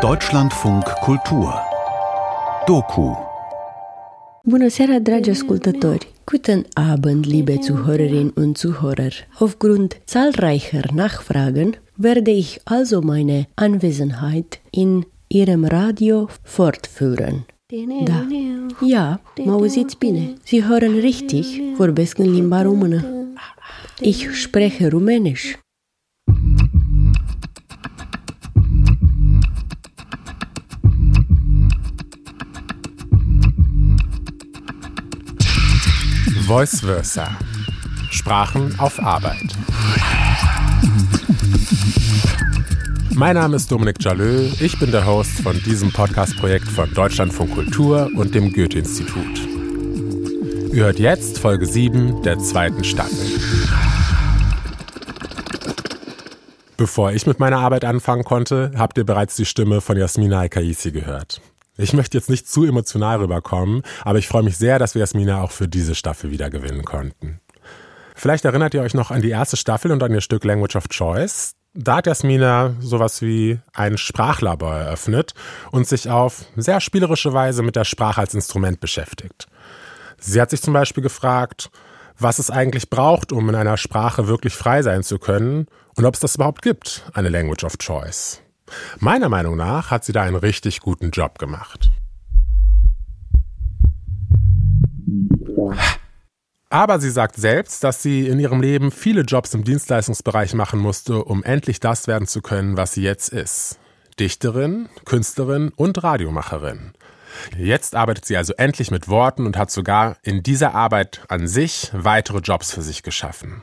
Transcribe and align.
Deutschlandfunk 0.00 0.82
Kultur 0.82 1.54
Doku 2.66 3.16
Bună 4.42 4.68
seara, 4.68 4.98
dragi 4.98 5.30
ascultători! 5.30 6.12
Guten 6.24 6.66
Abend, 6.92 7.24
liebe 7.24 7.58
Zuhörerinnen 7.62 8.32
und 8.34 8.56
Zuhörer. 8.56 9.12
Aufgrund 9.38 10.00
zahlreicher 10.04 10.90
Nachfragen 10.94 11.74
werde 11.94 12.30
ich 12.30 12.56
also 12.64 13.00
meine 13.00 13.48
Anwesenheit 13.54 14.60
in 14.70 15.06
Ihrem 15.26 15.64
Radio 15.64 16.28
fortführen. 16.42 17.46
Da. 18.04 18.26
Ja, 18.88 19.20
mă 19.44 19.52
auziți 19.52 19.98
bine. 19.98 20.32
Sie 20.44 20.62
hören 20.62 21.00
richtig, 21.00 21.46
vorbesc 21.76 22.18
în 22.18 22.32
limba 22.32 22.62
română. 22.62 23.04
Ich 24.00 24.30
spreche 24.32 24.88
Rumänisch. 24.88 25.58
Voice 36.50 36.80
Versa. 36.80 37.28
Sprachen 38.10 38.76
auf 38.80 38.98
Arbeit. 38.98 39.54
Mein 43.14 43.36
Name 43.36 43.54
ist 43.54 43.70
Dominik 43.70 44.02
Jalö, 44.02 44.48
ich 44.58 44.76
bin 44.80 44.90
der 44.90 45.06
Host 45.06 45.42
von 45.42 45.62
diesem 45.62 45.92
Podcast-Projekt 45.92 46.66
von 46.66 46.92
Deutschlandfunk 46.92 47.54
Kultur 47.54 48.10
und 48.16 48.34
dem 48.34 48.52
Goethe-Institut. 48.52 49.46
Ihr 50.72 50.86
hört 50.86 50.98
jetzt 50.98 51.38
Folge 51.38 51.66
7 51.66 52.20
der 52.24 52.40
zweiten 52.40 52.82
Staffel. 52.82 53.28
Bevor 56.76 57.12
ich 57.12 57.28
mit 57.28 57.38
meiner 57.38 57.60
Arbeit 57.60 57.84
anfangen 57.84 58.24
konnte, 58.24 58.72
habt 58.76 58.98
ihr 58.98 59.04
bereits 59.04 59.36
die 59.36 59.46
Stimme 59.46 59.80
von 59.80 59.96
Jasmina 59.96 60.40
Al-Kaisi 60.40 60.90
gehört. 60.90 61.40
Ich 61.80 61.94
möchte 61.94 62.18
jetzt 62.18 62.28
nicht 62.28 62.46
zu 62.46 62.64
emotional 62.64 63.20
rüberkommen, 63.20 63.82
aber 64.04 64.18
ich 64.18 64.28
freue 64.28 64.42
mich 64.42 64.58
sehr, 64.58 64.78
dass 64.78 64.94
wir 64.94 65.00
Jasmina 65.00 65.42
auch 65.42 65.50
für 65.50 65.66
diese 65.66 65.94
Staffel 65.94 66.30
wieder 66.30 66.50
gewinnen 66.50 66.84
konnten. 66.84 67.40
Vielleicht 68.14 68.44
erinnert 68.44 68.74
ihr 68.74 68.82
euch 68.82 68.92
noch 68.92 69.10
an 69.10 69.22
die 69.22 69.30
erste 69.30 69.56
Staffel 69.56 69.90
und 69.90 70.02
an 70.02 70.12
ihr 70.12 70.20
Stück 70.20 70.44
Language 70.44 70.76
of 70.76 70.90
Choice. 70.90 71.54
Da 71.72 71.96
hat 71.96 72.06
Jasmina 72.06 72.74
sowas 72.80 73.22
wie 73.22 73.60
ein 73.72 73.96
Sprachlabor 73.96 74.74
eröffnet 74.74 75.32
und 75.70 75.88
sich 75.88 76.10
auf 76.10 76.44
sehr 76.54 76.82
spielerische 76.82 77.32
Weise 77.32 77.62
mit 77.62 77.76
der 77.76 77.84
Sprache 77.84 78.20
als 78.20 78.34
Instrument 78.34 78.80
beschäftigt. 78.80 79.46
Sie 80.18 80.38
hat 80.38 80.50
sich 80.50 80.60
zum 80.60 80.74
Beispiel 80.74 81.02
gefragt, 81.02 81.70
was 82.18 82.38
es 82.38 82.50
eigentlich 82.50 82.90
braucht, 82.90 83.32
um 83.32 83.48
in 83.48 83.54
einer 83.54 83.78
Sprache 83.78 84.26
wirklich 84.26 84.54
frei 84.54 84.82
sein 84.82 85.02
zu 85.02 85.18
können 85.18 85.66
und 85.96 86.04
ob 86.04 86.12
es 86.12 86.20
das 86.20 86.34
überhaupt 86.34 86.60
gibt, 86.60 87.04
eine 87.14 87.30
Language 87.30 87.64
of 87.64 87.78
Choice. 87.78 88.42
Meiner 88.98 89.28
Meinung 89.28 89.56
nach 89.56 89.90
hat 89.90 90.04
sie 90.04 90.12
da 90.12 90.22
einen 90.22 90.36
richtig 90.36 90.80
guten 90.80 91.10
Job 91.10 91.38
gemacht. 91.38 91.90
Aber 96.72 97.00
sie 97.00 97.10
sagt 97.10 97.34
selbst, 97.34 97.82
dass 97.82 98.00
sie 98.00 98.28
in 98.28 98.38
ihrem 98.38 98.60
Leben 98.60 98.92
viele 98.92 99.22
Jobs 99.22 99.54
im 99.54 99.64
Dienstleistungsbereich 99.64 100.54
machen 100.54 100.78
musste, 100.78 101.24
um 101.24 101.42
endlich 101.42 101.80
das 101.80 102.06
werden 102.06 102.28
zu 102.28 102.42
können, 102.42 102.76
was 102.76 102.92
sie 102.94 103.02
jetzt 103.02 103.30
ist. 103.30 103.80
Dichterin, 104.20 104.88
Künstlerin 105.04 105.72
und 105.74 106.02
Radiomacherin. 106.02 106.92
Jetzt 107.56 107.96
arbeitet 107.96 108.24
sie 108.24 108.36
also 108.36 108.52
endlich 108.54 108.90
mit 108.90 109.08
Worten 109.08 109.46
und 109.46 109.56
hat 109.56 109.70
sogar 109.70 110.16
in 110.22 110.42
dieser 110.42 110.74
Arbeit 110.74 111.22
an 111.28 111.48
sich 111.48 111.90
weitere 111.92 112.38
Jobs 112.38 112.72
für 112.72 112.82
sich 112.82 113.02
geschaffen. 113.02 113.62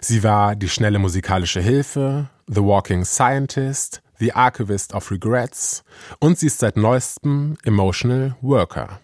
Sie 0.00 0.22
war 0.24 0.56
die 0.56 0.68
schnelle 0.68 0.98
musikalische 0.98 1.60
Hilfe, 1.60 2.28
The 2.46 2.62
Walking 2.62 3.04
Scientist, 3.04 4.01
The 4.22 4.34
Archivist 4.34 4.94
of 4.94 5.10
Regrets 5.10 5.82
und 6.20 6.38
sie 6.38 6.46
ist 6.46 6.60
seit 6.60 6.76
neuestem 6.76 7.58
Emotional 7.64 8.36
Worker. 8.40 9.00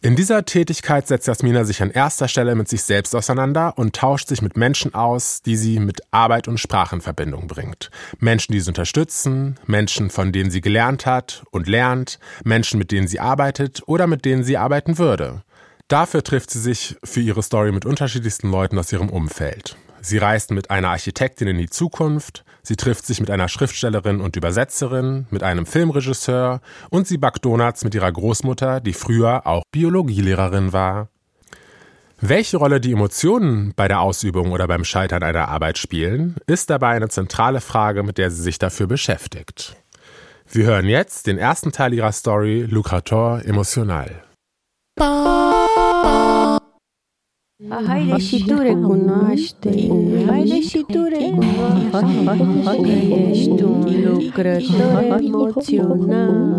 In 0.00 0.14
dieser 0.14 0.44
Tätigkeit 0.44 1.08
setzt 1.08 1.26
Jasmina 1.26 1.64
sich 1.64 1.82
an 1.82 1.90
erster 1.90 2.28
Stelle 2.28 2.54
mit 2.54 2.68
sich 2.68 2.84
selbst 2.84 3.12
auseinander 3.12 3.76
und 3.76 3.96
tauscht 3.96 4.28
sich 4.28 4.40
mit 4.40 4.56
Menschen 4.56 4.94
aus, 4.94 5.42
die 5.42 5.56
sie 5.56 5.80
mit 5.80 6.02
Arbeit 6.12 6.46
und 6.46 6.60
Sprache 6.60 6.94
in 6.94 7.00
Verbindung 7.00 7.48
bringt. 7.48 7.90
Menschen, 8.20 8.52
die 8.52 8.60
sie 8.60 8.70
unterstützen, 8.70 9.58
Menschen, 9.66 10.10
von 10.10 10.30
denen 10.30 10.52
sie 10.52 10.60
gelernt 10.60 11.04
hat 11.04 11.42
und 11.50 11.66
lernt, 11.66 12.20
Menschen, 12.44 12.78
mit 12.78 12.92
denen 12.92 13.08
sie 13.08 13.18
arbeitet 13.18 13.82
oder 13.86 14.06
mit 14.06 14.24
denen 14.24 14.44
sie 14.44 14.58
arbeiten 14.58 14.96
würde. 14.96 15.42
Dafür 15.88 16.22
trifft 16.22 16.52
sie 16.52 16.60
sich 16.60 16.96
für 17.02 17.20
ihre 17.20 17.42
Story 17.42 17.72
mit 17.72 17.84
unterschiedlichsten 17.84 18.48
Leuten 18.48 18.78
aus 18.78 18.92
ihrem 18.92 19.08
Umfeld. 19.08 19.76
Sie 20.04 20.18
reist 20.18 20.50
mit 20.50 20.70
einer 20.70 20.90
Architektin 20.90 21.48
in 21.48 21.56
die 21.56 21.70
Zukunft, 21.70 22.44
sie 22.64 22.74
trifft 22.74 23.06
sich 23.06 23.20
mit 23.20 23.30
einer 23.30 23.48
Schriftstellerin 23.48 24.20
und 24.20 24.34
Übersetzerin, 24.34 25.26
mit 25.30 25.44
einem 25.44 25.66
Filmregisseur 25.66 26.60
und 26.90 27.06
sie 27.06 27.18
backt 27.18 27.44
Donuts 27.44 27.84
mit 27.84 27.94
ihrer 27.94 28.10
Großmutter, 28.10 28.80
die 28.80 28.92
früher 28.92 29.46
auch 29.46 29.62
Biologielehrerin 29.70 30.72
war. 30.72 31.08
Welche 32.20 32.56
Rolle 32.56 32.80
die 32.80 32.92
Emotionen 32.92 33.74
bei 33.76 33.86
der 33.86 34.00
Ausübung 34.00 34.52
oder 34.52 34.66
beim 34.66 34.84
Scheitern 34.84 35.22
einer 35.22 35.48
Arbeit 35.48 35.78
spielen, 35.78 36.36
ist 36.46 36.70
dabei 36.70 36.96
eine 36.96 37.08
zentrale 37.08 37.60
Frage, 37.60 38.02
mit 38.02 38.18
der 38.18 38.30
sie 38.30 38.42
sich 38.42 38.58
dafür 38.58 38.86
beschäftigt. 38.86 39.76
Wir 40.50 40.66
hören 40.66 40.86
jetzt 40.86 41.26
den 41.26 41.38
ersten 41.38 41.72
Teil 41.72 41.92
ihrer 41.92 42.12
Story 42.12 42.66
Lucrator 42.68 43.42
Emotional. 43.44 44.22
Haide 47.86 48.18
și 48.18 48.44
tu 48.44 48.58
recunoaște 48.58 49.88
Haide 50.26 50.60
și 50.60 50.84
tu 50.86 51.02
recunoaște 51.02 52.82
Ești 53.30 53.62
un 53.62 53.86
lucrător 54.04 55.20
emoțional 55.20 56.54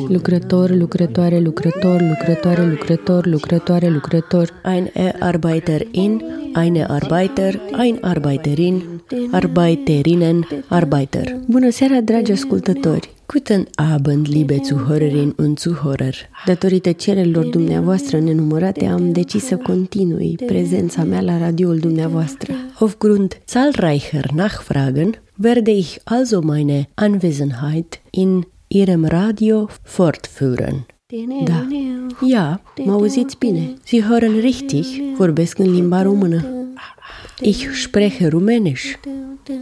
Lucrător, 0.07 0.69
lucrătoare, 0.69 1.39
lucrător, 1.39 2.01
lucrătoare, 2.01 2.65
lucrător, 2.65 3.25
lucrătoare, 3.25 3.89
lucrător. 3.89 4.49
Ein 4.65 4.91
Arbeiterin, 5.19 6.23
eine 6.55 6.85
Arbeiter, 6.87 7.61
ein 7.83 7.97
Arbeiterin, 8.01 8.83
Arbeiterinnen, 9.31 10.47
Arbeiter. 10.67 11.35
Bună 11.49 11.69
seara, 11.69 12.01
dragi 12.01 12.31
ascultători! 12.31 13.09
Guten 13.25 13.67
Abend, 13.75 14.27
liebe 14.29 14.61
Zuhörerinnen 14.65 15.35
und 15.37 15.59
Zuhörer! 15.59 16.15
Datorită 16.45 16.91
cererilor 16.91 17.45
dumneavoastră 17.45 18.19
nenumărate, 18.19 18.85
am 18.85 19.11
decis 19.11 19.45
să 19.45 19.55
continui 19.55 20.35
prezența 20.45 21.03
mea 21.03 21.21
la 21.21 21.37
radioul 21.37 21.77
dumneavoastră. 21.77 22.53
Aufgrund 22.79 23.41
zahlreicher 23.47 24.29
Nachfragen 24.35 25.22
werde 25.37 25.71
ich 25.71 25.99
also 26.05 26.41
meine 26.41 26.87
Anwesenheit 26.95 27.99
in 28.11 28.45
Ihrem 28.69 29.05
Radio 29.05 29.69
fortführen. 29.83 30.85
Da. 31.45 31.67
Ja, 32.27 32.61
mă 32.83 32.91
auziți 32.91 33.37
bine. 33.37 33.73
Sie 33.83 34.03
hören 34.03 34.39
richtig, 34.41 34.85
vorbesc 35.15 35.59
în 35.59 35.73
limba 35.73 36.01
română. 36.01 36.45
Ich 37.41 37.71
spreche 37.73 38.27
Rumänisch. 38.27 38.99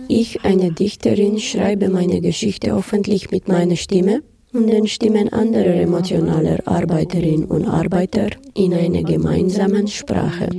Ich, 0.08 0.36
eine 0.44 0.70
Dichterin, 0.70 1.38
schreibe 1.38 1.88
meine 1.88 2.20
Geschichte 2.20 2.70
hoffentlich 2.72 3.30
mit 3.32 3.48
meiner 3.48 3.76
Stimme 3.76 4.24
und 4.54 4.70
den 4.70 4.86
Stimmen 4.86 5.30
anderer 5.30 5.82
emotionaler 5.82 6.60
Arbeiterinnen 6.66 7.46
und 7.46 7.66
Arbeiter 7.66 8.28
in 8.54 8.74
einer 8.74 9.04
gemeinsamen 9.04 9.88
Sprache. 9.88 10.50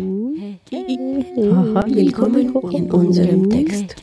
Willkommen 1.87 2.55
in 2.73 2.91
unserem 2.91 3.49
Text. 3.49 3.97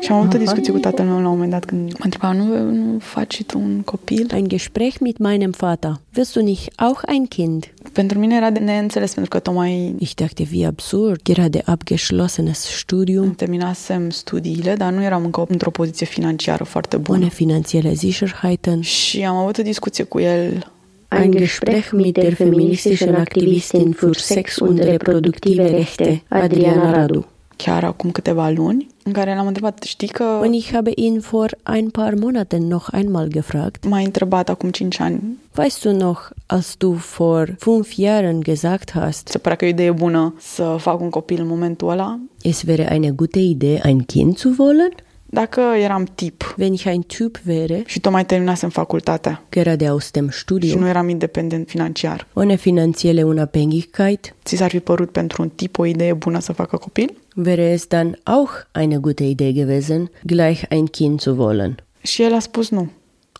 Și 0.00 0.10
am 0.10 0.18
avut 0.18 0.34
o 0.34 0.38
discuție 0.38 0.72
cu 0.72 0.78
tatăl 0.78 1.04
meu 1.04 1.14
la 1.20 1.28
un 1.28 1.32
moment 1.32 1.50
dat 1.50 1.64
când 1.64 1.90
mă 1.90 2.04
întreba, 2.04 2.32
nu, 2.32 2.70
nu 2.70 2.98
faci 2.98 3.34
și 3.34 3.42
tu 3.42 3.58
un 3.58 3.80
copil? 3.80 4.30
Ein 4.34 4.48
Gespräch 4.48 4.96
mit 5.00 5.18
meinem 5.18 5.54
Vater. 5.58 6.00
Wirst 6.16 6.32
du 6.34 6.42
nicht 6.42 6.80
auch 6.80 7.00
ein 7.08 7.26
Kind? 7.26 7.72
Pentru 7.92 8.18
mine 8.18 8.36
era 8.36 8.50
de 8.50 8.58
neînțeles, 8.58 9.14
pentru 9.14 9.30
că 9.30 9.38
tocmai 9.38 9.94
Ich 9.98 10.14
dachte, 10.14 10.46
wie 10.52 10.66
absurd. 10.66 11.22
Gerade 11.22 11.62
abgeschlossenes 11.64 12.58
Studium, 12.58 13.34
terminasem 13.34 14.10
studiile, 14.10 14.74
dar 14.74 14.92
nu 14.92 15.02
eram 15.02 15.24
încă 15.24 15.44
într-o 15.48 15.70
poziție 15.70 16.06
financiară 16.06 16.64
foarte 16.64 16.96
bună. 16.96 17.18
ohne 17.18 17.30
finanzielle 17.30 17.94
Sicherheiten. 17.94 18.80
Și 18.80 19.24
am 19.24 19.36
avut 19.36 19.58
o 19.58 19.62
discuție 19.62 20.04
cu 20.04 20.18
el 20.18 20.72
Ein 21.20 21.30
Gespräch 21.30 21.90
mit 21.92 22.14
der 22.14 22.34
feministischen 22.34 23.14
Aktivistin 23.14 23.92
für 23.92 24.12
Sex 24.12 24.56
und 24.60 24.82
reproduktive 24.82 25.70
Rechte, 25.70 26.22
Adriana 26.28 26.90
Radu. 26.90 27.26
Chiar 27.64 27.84
acum 27.84 28.10
câteva 28.10 28.48
luni 28.48 28.86
în 29.02 29.12
care 29.12 29.34
l-am 29.34 29.46
întrebat, 29.46 29.82
știi 29.82 30.08
că 30.08 30.24
Und 30.24 30.54
ich 30.54 30.70
habe 30.72 30.90
ihn 30.94 31.18
vor 31.18 31.58
ein 31.74 31.88
paar 31.88 32.14
Monaten 32.14 32.66
noch 32.66 32.86
einmal 32.92 33.28
gefragt, 33.28 33.88
m-ai 33.88 34.04
întrebat 34.04 34.48
acum 34.48 34.70
5 34.70 35.00
ani, 35.00 35.20
weißt 35.58 35.82
du 35.82 35.92
noch, 35.92 36.20
als 36.46 36.74
du 36.78 36.90
vor 36.90 37.54
fünf 37.58 37.92
Jahren 37.92 38.40
gesagt 38.40 38.90
hast, 38.90 39.28
se 39.28 39.38
părea 39.38 39.56
că 39.56 39.64
e 39.64 39.68
o 39.68 39.70
idee 39.70 39.90
bună 39.90 40.34
să 40.38 40.76
fac 40.78 41.00
un 41.00 41.10
copil 41.10 41.40
în 41.40 41.46
momentul 41.46 41.90
ăla? 41.90 42.18
es 42.42 42.62
wäre 42.66 42.92
eine 42.92 43.10
gute 43.10 43.38
Idee, 43.38 43.80
ein 43.84 43.98
Kind 43.98 44.36
zu 44.36 44.54
wollen? 44.58 44.92
Dacă 45.34 45.60
eram 45.60 46.04
tip 46.14 46.54
Wenn 46.58 46.72
ich 46.72 46.86
ein 46.86 47.00
Typ 47.00 47.40
wäre, 47.46 47.82
și 47.86 48.00
tocmai 48.00 48.26
terminasem 48.26 48.68
facultatea 48.68 49.42
gerade 49.48 49.86
aus 49.86 50.10
dem 50.10 50.28
și 50.28 50.38
Studium, 50.38 50.80
nu 50.80 50.88
eram 50.88 51.08
independent 51.08 51.68
financiar, 51.68 52.26
ohne 52.32 52.54
finanzielle 52.54 53.22
Unabhängigkeit, 53.22 54.34
ți 54.44 54.56
s-ar 54.56 54.70
fi 54.70 54.80
părut 54.80 55.10
pentru 55.10 55.42
un 55.42 55.48
tip 55.48 55.78
o 55.78 55.84
idee 55.84 56.12
bună 56.12 56.38
să 56.38 56.52
facă 56.52 56.76
copil? 56.76 57.16
wäre 57.44 57.70
es 57.70 57.86
dann 57.86 58.18
auch 58.22 58.50
eine 58.72 58.96
gute 58.96 59.24
Idee 59.24 59.52
gewesen, 59.52 60.10
gleich 60.22 60.62
ein 60.68 60.86
Kind 60.86 61.20
zu 61.20 61.34
wollen. 61.36 61.84
Și 62.02 62.22
el 62.22 62.34
a 62.34 62.38
spus 62.38 62.68
nu. 62.68 62.90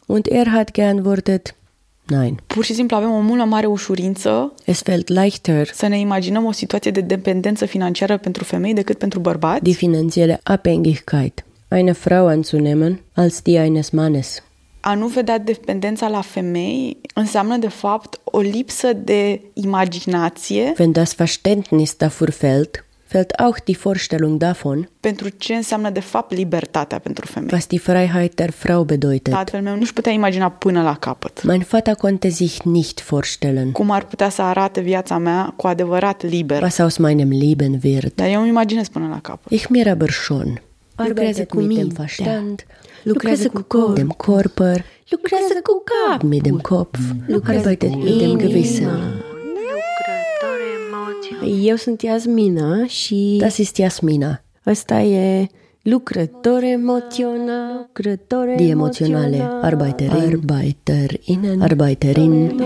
Und 0.06 0.26
er 0.30 0.46
hat 0.48 0.70
geantwortet, 0.70 1.54
nein. 2.06 2.40
Pur 2.46 2.64
și 2.64 2.74
simplu 2.74 2.96
avem 2.96 3.10
o 3.10 3.20
mult 3.20 3.38
mai 3.38 3.48
mare 3.48 3.66
ușurință 3.66 4.52
Es 4.64 4.82
fällt 4.82 5.08
leichter, 5.08 5.66
să 5.66 5.86
ne 5.86 5.98
imaginăm 5.98 6.44
o 6.44 6.52
situație 6.52 6.90
de 6.90 7.00
dependență 7.00 7.64
financiară 7.64 8.16
pentru 8.16 8.44
femei 8.44 8.74
decât 8.74 8.98
pentru 8.98 9.18
bărbați? 9.18 9.62
die 9.62 9.74
finanzielle 9.74 10.40
Abhängigkeit 10.42 11.50
einer 11.72 11.94
Frau 11.94 12.26
anzunehmen 12.26 13.00
als 13.14 13.42
die 13.42 13.58
eines 13.58 13.90
Mannes. 13.90 14.42
A 14.80 14.94
nu 14.94 15.06
vedea 15.06 15.38
dependența 15.38 16.08
la 16.08 16.20
femei 16.20 16.96
înseamnă, 17.14 17.56
de 17.56 17.68
fapt, 17.68 18.20
o 18.24 18.40
lipsă 18.40 18.92
de 18.92 19.40
imaginație 19.52 20.72
Wenn 20.78 20.92
das 20.92 21.14
Verständnis 21.14 21.96
dafür 21.96 22.30
fehlt, 22.30 22.84
fällt 23.04 23.30
auch 23.38 23.58
die 23.64 23.76
Vorstellung 23.82 24.38
davon, 24.38 24.88
pentru 25.00 25.28
ce 25.28 25.54
înseamnă, 25.54 25.90
de 25.90 26.00
fapt, 26.00 26.32
libertatea 26.32 26.98
pentru 26.98 27.26
femei. 27.26 27.48
was 27.52 27.66
die 27.66 27.78
Freiheit 27.78 28.34
der 28.34 28.50
Frau 28.50 28.82
bedeutet. 28.84 29.34
Tatăl 29.34 29.60
meu 29.60 29.76
nu-și 29.76 29.92
putea 29.92 30.12
imagina 30.12 30.48
până 30.50 30.82
la 30.82 30.96
capăt. 30.96 31.42
Mein 31.44 31.66
Vater 31.70 31.94
konnte 31.94 32.28
sich 32.28 32.62
nicht 32.62 33.02
vorstellen, 33.04 33.72
Cum 33.72 33.90
ar 33.90 34.04
putea 34.04 34.28
să 34.28 34.42
arate 34.42 34.80
viața 34.80 35.18
mea 35.18 35.52
cu 35.56 35.66
adevărat 35.66 36.22
liber. 36.22 36.62
was 36.62 36.78
aus 36.78 36.96
meinem 36.96 37.28
Leben 37.28 37.80
wird. 37.84 38.12
Dar 38.14 38.28
eu 38.28 38.40
îmi 38.40 38.48
imaginez 38.48 38.88
până 38.88 39.08
la 39.08 39.20
capăt. 39.20 39.52
Ich 39.52 39.66
mir 39.68 39.88
aber 39.88 40.10
schon. 40.10 40.62
Lucrează 41.08 41.46
mit 41.54 41.76
dem 41.76 41.88
Verstand, 41.88 42.66
lucrează 43.02 43.48
cu 43.48 43.62
corp, 43.62 43.94
dem 43.94 44.14
Körper, 44.16 44.84
lucrează 45.08 45.60
cu 45.62 45.82
cap, 45.84 46.22
mit 46.22 46.42
dem 46.42 46.58
Kopf, 46.58 46.98
arbeitet 47.42 47.94
mit 47.94 48.18
dem 48.18 48.38
Gewissen. 48.38 49.22
Eu 51.62 51.76
sunt 51.76 52.02
Yasmina 52.02 52.86
și 52.86 53.36
das 53.40 53.56
ist 53.56 53.76
Yasmina. 53.76 54.42
Asta 54.64 55.00
e 55.00 55.46
lucrător 55.82 56.62
emoțional, 56.62 57.86
lucrător 57.86 58.54
Die 58.56 58.68
emotionale 58.68 59.48
Arbeiterin, 59.62 60.20
Arbeiterinnen, 60.20 61.60
Arbeiterin, 61.60 62.62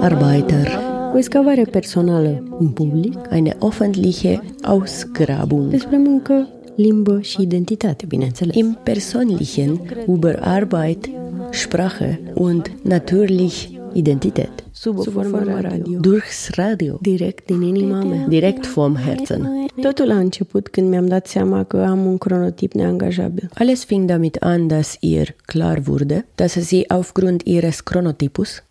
Arbeiter. 0.00 0.68
O 1.14 1.16
excavare 1.16 1.62
personală 1.62 2.56
în 2.58 2.68
public, 2.68 3.18
eine 3.30 3.56
offentliche 3.58 4.42
Ausgrabung. 4.62 5.70
Despre 5.70 5.96
muncă, 5.96 6.48
limbă 6.80 7.20
și 7.20 7.40
identitate, 7.40 8.06
bineînțeles. 8.06 8.54
Im 8.56 8.78
Persönlichen 8.82 9.80
über 10.06 10.38
Arbeit, 10.40 11.10
Sprache 11.50 12.20
und 12.34 12.72
natürlich 12.82 13.68
Identität. 13.92 14.64
Sub 14.72 14.98
o 14.98 15.02
formă 15.02 15.60
radio. 15.60 15.98
Durchs 15.98 16.50
Radio. 16.50 16.98
Direct 17.02 17.46
din 17.46 17.62
inima 17.62 18.02
mea. 18.02 18.26
Direct 18.28 18.66
vom 18.66 18.96
Herzen. 18.96 19.66
Totul 19.80 20.10
a 20.10 20.18
început 20.18 20.68
când 20.68 20.88
mi-am 20.88 21.06
dat 21.06 21.26
seama 21.26 21.64
că 21.64 21.76
am 21.76 22.06
un 22.06 22.18
cronotip 22.18 22.72
neangajabil. 22.72 23.50
Alles 23.54 23.84
fing 23.84 24.08
damit 24.08 24.36
an, 24.36 24.66
dass 24.66 24.96
ihr 25.00 25.34
klar 25.46 25.82
wurde, 25.86 26.26
dass 26.34 26.52
sie 26.52 26.88
aufgrund 26.88 27.42
ihres 27.44 27.80
Chronotypus 27.80 28.62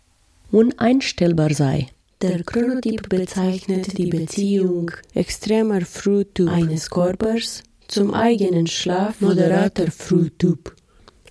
uneinstellbar 0.50 1.50
sei. 1.50 1.88
Der 2.18 2.42
Chronotyp 2.42 3.08
bezeichnet 3.08 3.96
die 3.96 4.06
Beziehung 4.06 4.90
extremer 5.12 5.80
Frühtyp 5.80 6.48
eines 6.48 6.88
Körpers 6.88 7.62
zum 7.90 8.14
eigenen 8.14 8.66
Schlaf 8.66 9.20
moderater 9.20 9.90
Frühtyp. 9.90 10.74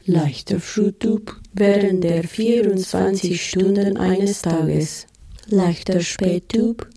Leichter 0.06 0.59
Frühtyp 0.59 1.35
während 1.53 2.03
der 2.03 2.23
24 2.23 3.41
Stunden 3.41 3.97
eines 3.97 4.41
Tages. 4.41 5.06
Leichter 5.47 6.01
Spättyp, 6.01 6.88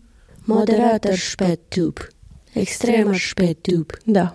moderater 0.47 1.17
Spättyp, 1.17 2.09
extremer 2.55 3.15
Spättyp. 3.15 3.99
Da, 4.05 4.35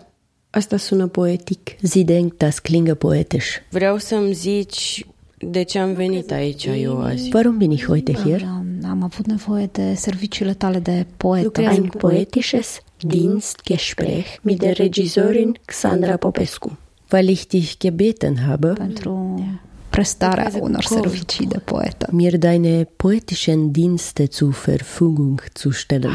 asta 0.50 0.78
sună 0.78 1.08
poetic. 1.08 1.76
Sie 1.82 2.04
denkt, 2.04 2.38
das 2.38 2.60
klinge 2.60 2.94
poetisch. 2.94 3.62
Vreau 3.70 3.98
să-mi 3.98 4.34
zici 4.34 5.06
de 5.38 5.64
ce 5.64 5.80
am 5.80 5.94
venit 5.94 6.32
aici 6.32 6.66
eu 6.66 7.02
azi. 7.02 7.30
Warum 7.34 7.58
bin 7.58 7.72
ich 7.72 7.86
heute 7.86 8.14
hier? 8.14 8.64
Am, 8.90 9.04
avut 9.04 9.26
nevoie 9.26 9.70
de 9.72 9.94
serviciile 9.94 10.54
tale 10.54 10.80
de 10.80 11.06
poetă. 11.18 11.62
Ein 11.62 11.90
poetisches 11.98 12.82
Dienstgespräch 12.98 14.40
mit 14.42 14.60
der 14.60 14.78
Regisseurin 14.78 15.58
Xandra 15.66 16.18
Popescu. 16.18 16.78
Weil 17.10 17.30
ich 17.30 17.48
dich 17.48 17.78
gebeten 17.78 18.46
habe, 18.48 18.74
pentru 18.74 19.44
prestarea 19.90 20.52
unor 20.60 20.84
servicii 20.84 21.48
de 21.48 21.60
poetă. 21.60 22.08
mir 22.12 22.38
deine 22.38 22.84
poetischen 22.84 23.72
Dienste 23.72 24.26
zur 24.26 24.52
Verfügung 24.52 25.44
zu 25.54 25.70
stellen. 25.70 26.12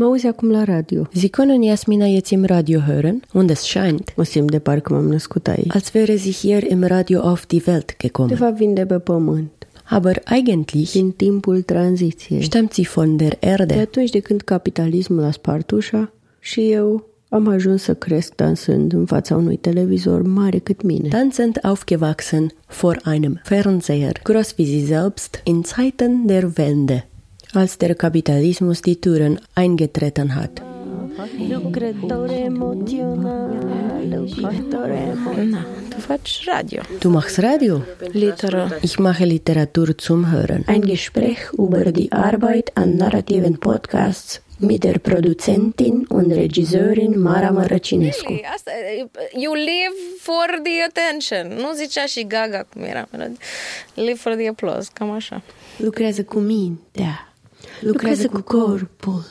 Auzi 0.00 0.26
acum 0.26 0.50
la 0.50 0.64
radio. 0.64 1.06
Sie 1.12 1.28
können 1.28 1.62
Jasmina 1.62 2.06
jetzt 2.06 2.30
im 2.30 2.44
Radio 2.44 2.80
hören 2.86 3.22
und 3.32 3.50
es 3.50 3.62
scheint, 3.64 4.12
mă 4.16 4.22
simt 4.24 4.50
de 4.50 4.58
parcă 4.58 4.92
m-am 4.92 5.08
născut 5.08 5.48
aici, 5.48 5.74
als 5.74 5.92
wäre 5.92 6.16
sie 6.16 6.32
hier 6.32 6.70
im 6.70 6.84
Radio 6.84 7.20
auf 7.20 7.46
die 7.46 7.62
Welt 7.66 7.86
De 7.86 7.94
gekommen. 7.98 8.36
fapt 8.36 8.56
vin 8.56 8.74
de 8.74 8.86
pe 8.86 8.98
pământ. 8.98 9.50
Aber 9.88 10.22
eigentlich 10.24 10.90
Din 10.92 11.10
timpul 11.10 11.62
tranziției. 11.62 12.42
stammt 12.42 12.72
sie 12.72 12.86
von 12.94 13.16
der 13.16 13.28
De 13.38 13.46
Erde. 13.46 13.74
atunci 13.74 14.10
de 14.10 14.18
când 14.18 14.40
capitalismul 14.40 15.22
a 15.24 15.30
spart 15.30 15.70
ușa 15.70 16.12
și 16.38 16.70
eu 16.70 17.08
am 17.28 17.48
ajuns 17.48 17.82
să 17.82 17.94
cresc 17.94 18.34
dansând 18.34 18.92
în 18.92 19.06
fața 19.06 19.36
unui 19.36 19.56
televizor 19.56 20.22
mare 20.22 20.58
cât 20.58 20.82
mine. 20.82 21.08
Tanzend 21.08 21.58
aufgewachsen 21.62 22.52
vor 22.80 23.00
einem 23.04 23.40
Fernseher, 23.44 24.12
groß 24.22 24.54
wie 24.58 24.66
sie 24.66 24.84
selbst, 24.86 25.40
in 25.44 25.62
Zeiten 25.64 26.26
der 26.26 26.50
Wende, 26.58 27.08
als 27.52 27.78
der 27.78 27.94
Kapitalismus 27.94 28.82
die 28.82 29.00
Türen 29.00 29.40
eingetreten 29.54 30.34
hat. 30.34 30.62
Du 37.00 37.10
machst 37.10 37.38
Radio? 37.38 37.82
Literă. 38.12 38.78
Ich 38.80 38.98
mache 38.98 39.24
Literatur 39.24 39.98
zum 39.98 40.30
Hören. 40.30 40.64
Ein 40.66 40.82
Gespräch 40.82 41.52
über 41.52 41.92
die 41.92 42.12
Arbeit 42.12 42.70
an 42.74 42.96
narrativen 42.96 43.58
Podcasts 43.58 44.40
mit 44.58 44.82
der 44.84 44.98
Produzentin 44.98 46.06
und 46.08 46.32
Regisseurin 46.32 47.20
Mara 47.20 47.50
Mărăcinescu. 47.50 48.32
Ei, 48.32 48.44
Asta, 48.54 48.70
e, 48.70 49.08
you 49.40 49.54
live 49.54 49.96
for 50.18 50.60
the 50.62 50.82
attention. 50.88 51.58
Nu 51.60 51.72
zicea 51.74 52.06
și 52.06 52.26
Gaga 52.26 52.66
cum 52.72 52.82
era. 52.82 53.08
Live 53.94 54.18
for 54.18 54.34
the 54.34 54.48
applause, 54.48 54.90
cam 54.92 55.10
așa. 55.10 55.42
Lucrează 55.76 56.22
cu 56.22 56.38
mintea. 56.38 57.32
Lucrează 57.80 58.28
cu 58.28 58.40
corpul. 58.40 59.24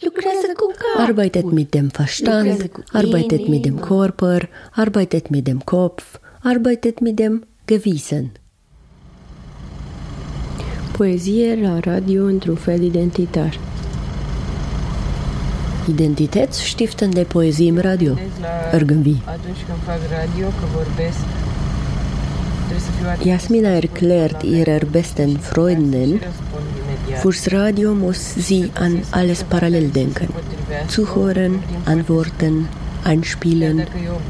Lucrează 0.00 0.46
cu. 0.56 0.70
Arbeitet 0.96 1.50
mit 1.50 1.70
dem 1.70 1.86
Verstand, 1.86 2.70
arbeitet 2.92 3.48
mit 3.48 3.62
dem 3.62 3.78
Körper, 3.78 4.48
arbeitet 4.72 5.28
mit 5.28 5.44
dem 5.44 5.58
Kopf, 5.58 6.16
arbeitet 6.42 7.00
mit 7.00 7.16
dem 7.16 7.46
Gewissen. 7.66 8.32
Poezie 10.92 11.58
la 11.62 11.78
radio 11.78 12.24
într-un 12.24 12.54
fel 12.54 12.82
identitar. 12.82 13.58
Identitätsstiftende 15.88 17.22
Poesie 17.22 17.66
im 17.66 17.78
Radio. 17.78 18.16
Irgendwie. 18.72 19.16
Atunci 19.24 19.62
când 19.66 19.78
fac 19.84 19.98
radio, 20.10 20.46
că 20.46 20.64
vorbesc, 20.74 21.18
trebuie 22.66 22.80
să 22.80 22.90
fiu 22.98 23.08
atent. 23.08 23.26
Jasmina 23.26 23.68
erklärt 23.68 24.42
ihrer 24.42 24.84
besten 24.84 25.36
Freundin. 25.38 26.20
Fürs 27.20 27.52
Radio 27.52 27.94
muss 27.94 28.34
sie 28.34 28.70
an 28.74 29.02
alles 29.10 29.44
parallel 29.44 29.88
denken. 29.90 30.28
Zuhören, 30.88 31.62
antworten, 31.84 32.68
einspielen, 33.04 33.86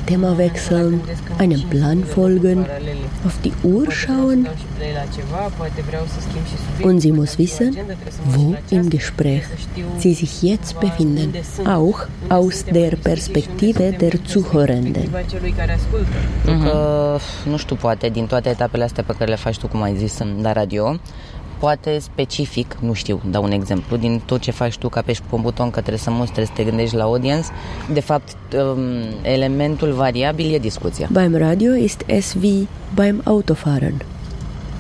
Thema 0.07 0.37
wechseln, 0.39 1.01
einem 1.39 1.63
Plan 1.69 2.05
folgen, 2.05 2.67
auf 3.27 3.37
die 3.45 3.53
Uhr 3.63 3.91
schauen 3.91 4.47
und 6.83 7.01
sie 7.01 7.13
muss 7.13 7.39
wissen, 7.39 7.77
wo 8.27 8.57
im 8.71 8.91
Gespräch 8.91 9.45
sie 9.99 10.15
sich 10.15 10.43
jetzt 10.43 10.81
befinden, 10.81 11.33
auch 11.65 12.07
aus 12.29 12.65
der 12.65 12.93
Perspektive 12.97 13.93
der 13.93 14.25
Zuhörenden. 14.25 15.09
Pentru 16.45 16.65
că, 16.65 17.19
nu 17.45 17.57
știu, 17.57 17.77
poate 17.77 18.09
din 18.09 18.27
toate 18.27 18.49
etapele 18.49 18.85
astea 18.85 19.05
pe 19.05 19.15
care 19.19 19.31
le 19.31 19.37
faci 19.37 19.59
tu, 19.59 19.67
cum 19.67 19.83
ai 19.83 19.97
zis, 19.97 20.19
la 20.43 20.53
radio, 20.53 21.01
poate 21.61 21.99
specific, 21.99 22.77
nu 22.81 22.93
știu, 22.93 23.21
dau 23.31 23.43
un 23.43 23.51
exemplu, 23.51 23.97
din 23.97 24.21
tot 24.25 24.41
ce 24.41 24.51
faci 24.51 24.79
tu 24.79 24.89
ca 24.89 25.03
pe 25.03 25.19
un 25.31 25.41
buton 25.41 25.71
că 25.71 25.79
trebuie 25.81 25.99
să 25.99 26.11
mostri, 26.11 26.47
să 26.47 26.53
te 26.55 26.65
gândești 26.65 26.97
la 26.97 27.03
audience, 27.03 27.47
de 27.93 28.01
fapt 28.01 28.37
um, 28.55 28.79
elementul 29.23 29.93
variabil 29.93 30.55
e 30.55 30.59
discuția. 30.59 31.09
Beim 31.13 31.37
Radio 31.37 31.75
ist 31.75 32.03
es 32.07 32.37
wie 32.43 32.69
beim 32.95 33.21
Autofahren. 33.25 34.03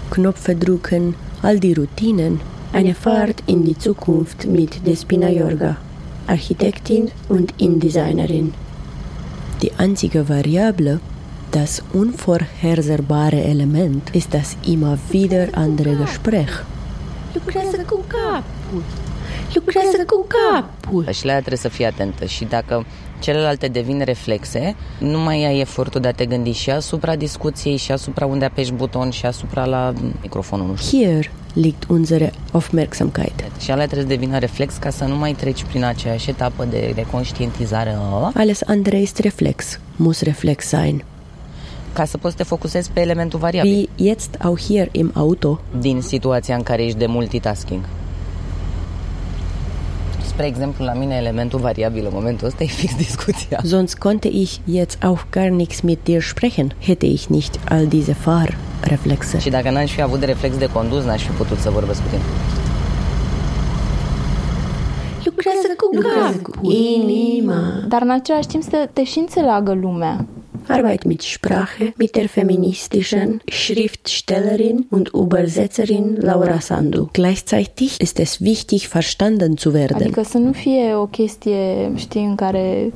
Knöpfe 0.09 0.55
drücken, 0.55 1.15
all 1.43 1.59
die 1.59 1.75
Routinen, 1.75 2.41
eine 2.73 2.93
Fahrt 2.93 3.43
in 3.45 3.65
die 3.65 3.77
Zukunft 3.77 4.47
mit 4.47 4.81
Despina 4.83 5.29
Jorga, 5.29 5.79
Architektin 6.27 7.11
und 7.29 7.53
Indesignerin. 7.57 8.53
Die 9.61 9.73
einzige 9.77 10.29
Variable, 10.29 11.01
das 11.51 11.83
unvorhersehbare 11.95 13.37
Element, 13.37 14.11
ist 14.13 14.31
das 14.31 14.57
immer 14.65 14.99
wieder 15.13 15.49
andere 15.55 15.97
Gespräch. 16.05 16.65
Lucrează 17.33 17.77
cu 17.87 18.01
capul. 18.07 18.83
Lucrează 19.55 20.05
cu 20.07 20.27
capul. 20.27 21.13
Și 21.13 21.25
la 21.25 21.31
aia 21.31 21.39
trebuie 21.39 21.61
să 21.61 21.69
fii 21.69 21.85
atentă 21.85 22.25
și 22.25 22.45
dacă 22.45 22.85
celelalte 23.21 23.69
devin 23.69 24.03
reflexe, 24.05 24.77
nu 24.99 25.19
mai 25.19 25.45
ai 25.45 25.61
efortul 25.61 26.01
de 26.01 26.09
a 26.09 26.13
te 26.13 26.27
gândi 26.27 26.51
și 26.51 26.71
asupra 26.71 27.17
discuției, 27.17 27.77
și 27.77 27.93
asupra 27.93 28.27
unde 28.27 28.45
apeși 28.45 28.73
buton, 28.73 29.11
și 29.11 29.27
asupra 29.27 29.65
la 29.65 29.93
microfonul, 30.21 30.67
nu 30.67 30.77
știu. 30.77 30.99
Hier 30.99 31.31
liegt 31.53 31.85
unsere 31.89 32.33
Aufmerksamkeit. 32.53 33.45
Și 33.61 33.71
alea 33.71 33.87
trebuie 33.87 34.09
să 34.09 34.19
devină 34.19 34.39
reflex 34.39 34.77
ca 34.77 34.91
să 34.91 35.05
nu 35.05 35.17
mai 35.17 35.33
treci 35.33 35.65
prin 35.65 35.85
aceeași 35.85 36.31
etapă 36.31 36.65
de, 36.65 36.93
de 36.95 37.07
conștientizare 37.11 37.97
ă, 38.01 38.31
Alles 38.35 38.61
andere 38.67 39.01
ist 39.01 39.19
Reflex, 39.19 39.79
muss 39.97 40.21
Reflex 40.21 40.67
sein. 40.67 41.05
Ca 41.93 42.05
să 42.05 42.17
poți 42.19 42.33
să 42.37 42.43
te 42.43 42.49
focusezi 42.49 42.91
pe 42.91 43.01
elementul 43.01 43.39
variabil 43.39 43.73
Wie 43.73 44.09
jetzt 44.09 44.37
auch 44.45 44.61
hier 44.63 44.89
im 44.93 45.11
Auto. 45.15 45.61
din 45.79 46.01
situația 46.01 46.55
în 46.57 46.63
care 46.63 46.85
ești 46.85 46.99
de 46.99 47.07
multitasking. 47.07 47.81
Spre 50.27 50.47
exemplu, 50.47 50.85
la 50.85 50.93
mine 50.93 51.15
elementul 51.17 51.59
variabil 51.59 52.05
în 52.05 52.11
momentul 52.15 52.47
ăsta 52.47 52.63
e 52.63 52.67
fix 52.67 52.97
discuția. 52.97 53.61
Sonst 53.65 53.99
konnte 53.99 54.29
ich 54.29 54.53
jetzt 54.73 55.03
auch 55.03 55.23
gar 55.31 55.49
nichts 55.49 55.81
mit 55.81 55.99
dir 56.03 56.21
sprechen, 56.23 56.75
hätte 56.83 57.07
ich 57.07 57.25
nicht 57.27 57.59
all 57.69 57.87
diese 57.87 58.13
Fahrreflexe. 58.13 59.39
Și 59.39 59.51
dacă 59.51 59.71
n-aș 59.71 59.93
fi 59.93 60.03
avut 60.03 60.19
de 60.19 60.27
reflex 60.27 60.57
de 60.57 60.67
condus, 60.73 61.05
n-aș 61.05 61.23
fi 61.23 61.31
putut 61.31 61.59
să 61.59 61.71
vorbesc 61.71 62.03
cu 62.03 62.09
tine. 62.09 62.23
Lucrează 65.25 65.67
cu 65.77 65.89
capul. 66.53 66.73
Inima. 66.73 67.61
Dar 67.89 68.03
în 68.03 68.11
același 68.11 68.47
timp 68.47 68.63
să 68.63 68.89
te 68.93 69.05
și 69.05 69.19
înțeleagă 69.19 69.73
lumea. 69.73 70.27
Arbeit 70.71 71.05
mit 71.05 71.23
Sprache 71.23 71.93
mit 71.97 72.15
der 72.15 72.29
feministischen 72.29 73.41
Schriftstellerin 73.47 74.87
und 74.91 75.11
Übersetzerin 75.15 76.17
Laura 76.21 76.61
Sandu. 76.61 77.09
Gleichzeitig 77.13 78.01
ist 78.01 78.21
es 78.21 78.41
wichtig, 78.41 78.89
verstanden 78.89 79.57
zu 79.57 79.71
werden. 79.73 79.97
Adică 79.97 80.23
să 80.23 80.39
nu 80.39 80.53
fie 80.53 80.95
o 80.95 81.07
chestie, 81.07 81.93
știi, 81.95 82.25
în 82.25 82.35
care 82.35 82.93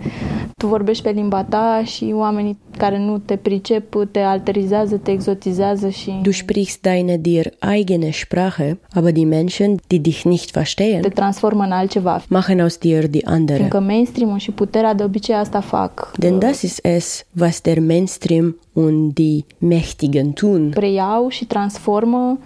tu 0.56 0.66
vorbești 0.66 1.02
pe 1.02 1.10
limba 1.10 1.44
ta 1.44 1.82
și 1.84 2.12
oamenii 2.14 2.58
care 2.76 2.98
nu 2.98 3.18
te 3.18 3.36
pricep 3.36 3.94
te 4.10 4.18
alterizează, 4.18 4.96
te 4.96 5.10
exotizează 5.10 5.88
și 5.88 6.18
Du 6.22 6.30
sprichst 6.30 6.80
deine 6.80 7.16
dir 7.16 7.46
eigene 7.72 8.10
Sprache, 8.10 8.78
aber 8.92 9.12
die 9.12 9.24
Menschen, 9.24 9.76
die 9.86 9.98
dich 9.98 10.22
nicht 10.22 10.44
te 10.44 10.50
verstehen, 10.54 11.10
transformă 11.14 11.62
în 11.62 11.70
altceva. 11.70 12.22
machen 12.28 12.60
aus 12.60 12.76
dir 12.76 13.06
die 13.06 13.22
andere. 13.24 13.56
Fiindcă 13.56 13.80
mainstream-ul 13.80 14.38
și 14.38 14.50
puterea 14.50 14.94
de 14.94 15.04
obicei 15.04 15.34
asta 15.34 15.60
fac. 15.60 16.12
Denn 16.18 16.38
das 16.38 16.62
ist 16.62 16.84
es, 16.84 17.24
was 17.40 17.60
der 17.64 17.80
Mainstream 17.80 18.56
und 18.72 19.14
die 19.14 19.44
Mächtigen 19.58 20.32
tun. 20.34 20.70
Preiau 20.70 21.28
și 21.28 21.44
transformă 21.44 22.38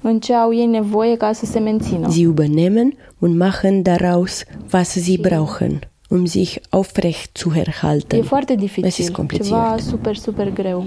în 0.00 0.20
ce 0.20 0.34
au 0.34 0.54
ei 0.54 0.66
nevoie 0.66 1.16
ca 1.16 1.32
să 1.32 1.44
se 1.46 1.58
mențină. 1.58 2.08
Sie 2.10 2.24
übernehmen 2.24 2.96
und 3.18 3.36
machen 3.36 3.82
daraus, 3.82 4.42
was 4.72 4.88
sie 4.88 5.18
brauchen, 5.20 5.78
um 6.08 6.24
sich 6.26 6.56
aufrecht 6.70 7.36
zu 7.38 7.50
E 7.54 7.58
erhalten. 7.58 8.22
foarte 8.22 8.52
Es 8.52 8.62
ist 8.62 8.74
dificil, 8.74 9.12
kompliziert. 9.12 9.48
ceva 9.60 9.76
super, 9.78 10.16
super 10.16 10.50
greu. 10.52 10.84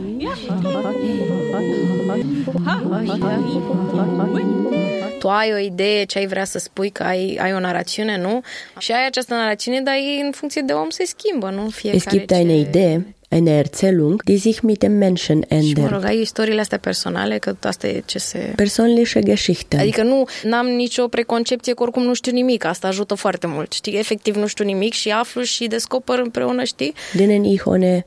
Tu 5.19 5.27
ai 5.29 5.51
o 5.53 5.57
idee 5.57 6.03
ce 6.03 6.17
ai 6.17 6.27
vrea 6.27 6.43
să 6.45 6.57
spui, 6.59 6.89
că 6.89 7.03
ai, 7.03 7.37
ai 7.41 7.53
o 7.53 7.59
narațiune, 7.59 8.17
nu? 8.21 8.41
Și 8.77 8.91
ai 8.91 9.05
această 9.07 9.33
narațiune, 9.33 9.81
dar 9.81 9.93
ei 9.93 10.21
în 10.25 10.31
funcție 10.31 10.61
de 10.65 10.73
om 10.73 10.89
se 10.89 11.03
schimbă, 11.05 11.49
nu? 11.49 11.69
Fiecare 11.69 12.03
Es 12.05 12.17
gibt 12.17 12.27
ce... 12.31 12.35
eine 12.39 12.55
Idee, 12.57 13.15
eine 13.29 13.49
Erzählung, 13.49 14.21
die 14.23 14.37
sich 14.37 14.61
mit 14.61 14.79
dem 14.81 14.97
Menschen 14.97 15.37
mă 15.37 15.57
rog, 15.59 15.77
ändert. 15.77 16.03
ai 16.03 16.21
istoriile 16.21 16.59
astea 16.59 16.77
personale, 16.77 17.37
că 17.37 17.55
asta 17.61 17.87
e 17.87 18.03
ce 18.05 18.17
se... 18.17 18.53
Persönliche 18.55 19.21
Geschichten. 19.21 19.79
Adică 19.79 20.03
nu 20.03 20.25
am 20.51 20.65
nicio 20.65 21.07
preconcepție 21.07 21.73
că 21.73 21.83
oricum 21.83 22.03
nu 22.03 22.13
știu 22.13 22.31
nimic. 22.31 22.65
Asta 22.65 22.87
ajută 22.87 23.13
foarte 23.13 23.47
mult. 23.47 23.71
Știi, 23.71 23.97
efectiv 23.97 24.35
nu 24.35 24.47
știu 24.47 24.65
nimic 24.65 24.93
și 24.93 25.09
aflu 25.09 25.41
și 25.41 25.67
descoper 25.67 26.19
împreună, 26.19 26.63
știi? 26.63 26.93
denen 27.15 27.43
ich 27.43 27.65
ohne 27.65 28.03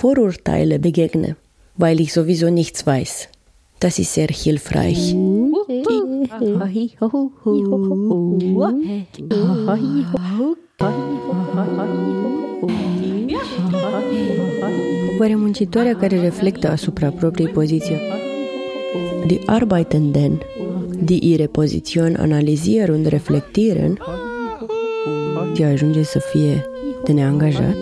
Vorurteile 0.00 0.78
begegne, 0.78 1.36
weil 1.76 1.98
ich 1.98 2.12
sowieso 2.12 2.48
nichts 2.48 2.82
weiß. 2.84 3.28
Das 3.78 3.96
ist 3.96 4.12
sehr 4.12 4.30
hilfreich. 4.30 5.14
Oare 15.22 15.34
muncitoarea 15.34 15.96
care 15.96 16.20
reflectă 16.20 16.68
asupra 16.70 17.08
propriei 17.08 17.48
poziții, 17.48 17.96
die 19.26 19.40
Arbeitenden, 19.46 20.40
die 21.04 21.18
ihre 21.20 21.46
Position 21.46 22.16
analysieren 22.18 22.94
und 22.94 23.06
reflektieren, 23.06 23.98
die 25.54 25.64
ajunge 25.64 26.02
să 26.02 26.18
fie 26.18 26.64
de 27.04 27.12
neangajat? 27.12 27.76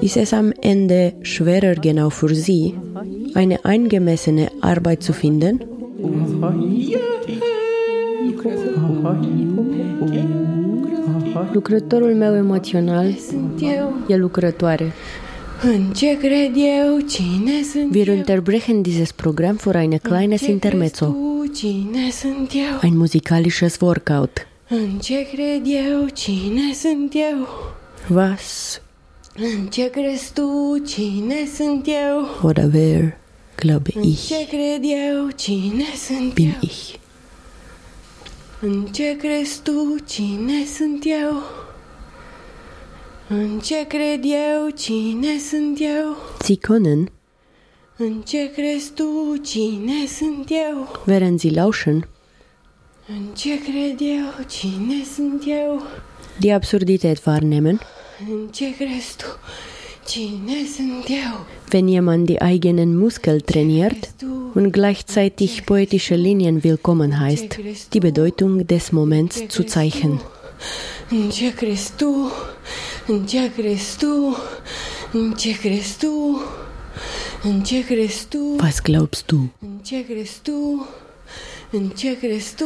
Ist 0.00 0.16
es 0.16 0.32
am 0.32 0.52
Ende 0.60 1.14
schwerer 1.20 1.78
genau 1.78 2.08
für 2.08 2.32
Sie, 2.32 2.74
eine 3.34 3.58
angemessene 3.62 4.48
Arbeit 4.60 5.02
zu 5.02 5.12
finden? 5.12 5.66
Lucrătorul 11.52 12.14
meu 12.14 12.34
emoțional 12.34 13.06
e 14.06 14.16
lucrătoare. 14.16 14.92
Wir 17.90 18.12
unterbrechen 18.12 18.84
dieses 18.84 19.12
Programm 19.12 19.58
für 19.58 19.74
eine 19.74 19.98
kleines 19.98 20.42
Intermezzo, 20.42 21.44
ein 22.82 22.96
musikalisches 22.96 23.82
Workout. 23.82 24.46
Was 28.08 28.80
oder 32.42 32.72
wer, 32.72 33.12
glaube 33.56 33.92
ich, 34.02 34.32
bin 36.34 36.54
ich. 36.62 37.00
În 43.28 43.60
ce 43.64 43.86
cred 43.86 44.24
eu? 44.24 44.68
Cine 44.74 45.38
sunt 45.50 45.78
eu? 45.80 46.16
Sie 46.40 46.56
können, 46.56 47.12
În 47.96 48.20
ce 48.26 48.50
crezi 48.50 48.90
tu? 48.94 49.36
Cine 49.44 50.06
sunt 50.06 50.48
eu? 50.50 51.02
während 51.06 51.38
Sie 51.40 51.50
lauschen, 51.50 52.08
În 53.08 53.24
ce 53.36 53.58
cred 53.62 54.00
eu? 54.00 54.44
Cine 54.48 55.04
sunt 55.14 55.42
eu? 55.46 55.82
die 56.38 56.52
Absurdität 56.52 57.24
wahrnehmen, 57.26 57.80
În 58.30 58.46
ce 58.52 58.74
crezi 58.76 59.16
tu? 59.16 59.24
Wenn 61.72 61.88
jemand 61.88 62.26
die 62.26 62.36
eigenen 62.40 62.96
Muskeln 62.96 63.40
trainiert 63.44 64.14
und 64.54 64.72
gleichzeitig 64.72 65.64
poetische 65.64 66.14
Linien 66.14 66.62
willkommen 66.62 67.10
heißt, 67.20 67.58
die 67.92 67.98
Bedeutung 68.00 68.66
des 68.66 68.90
Moments 68.92 69.36
zu 69.48 69.62
zeichnen. 69.64 70.20
În 73.08 73.26
ce 73.26 73.52
crezi 73.52 73.96
tu? 73.98 74.36
În 75.12 75.32
ce 75.32 75.58
crezi 75.58 75.98
tu? 75.98 76.40
În 77.42 77.62
ce 77.62 77.84
crezi 77.84 78.26
tu? 78.26 78.40
În 78.42 78.42
ce 78.42 78.44
crezi 78.44 78.56
tu? 78.56 78.56
Was 78.62 78.82
glaubst 78.82 79.26
du? 79.26 79.36
În 79.60 79.78
ce 79.82 80.04
crezi 80.06 80.40
tu? 80.42 80.86
În 81.70 81.88
ce 81.88 82.18
crezi 82.18 82.54
tu? 82.54 82.64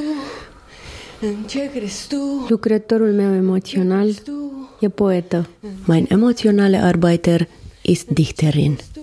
În 1.21 1.35
ce 1.47 1.71
crezi 1.75 2.09
tu? 2.09 2.47
Lucrătorul 2.49 3.13
meu 3.13 3.33
emoțional 3.35 4.13
Tu? 4.13 4.69
e 4.81 4.89
poetă. 4.89 5.49
Mein 5.87 6.07
emotionale 6.09 6.77
Arbeiter 6.77 7.49
ist 7.83 8.07
Dichterin. 8.09 8.79
Tu? 8.93 9.01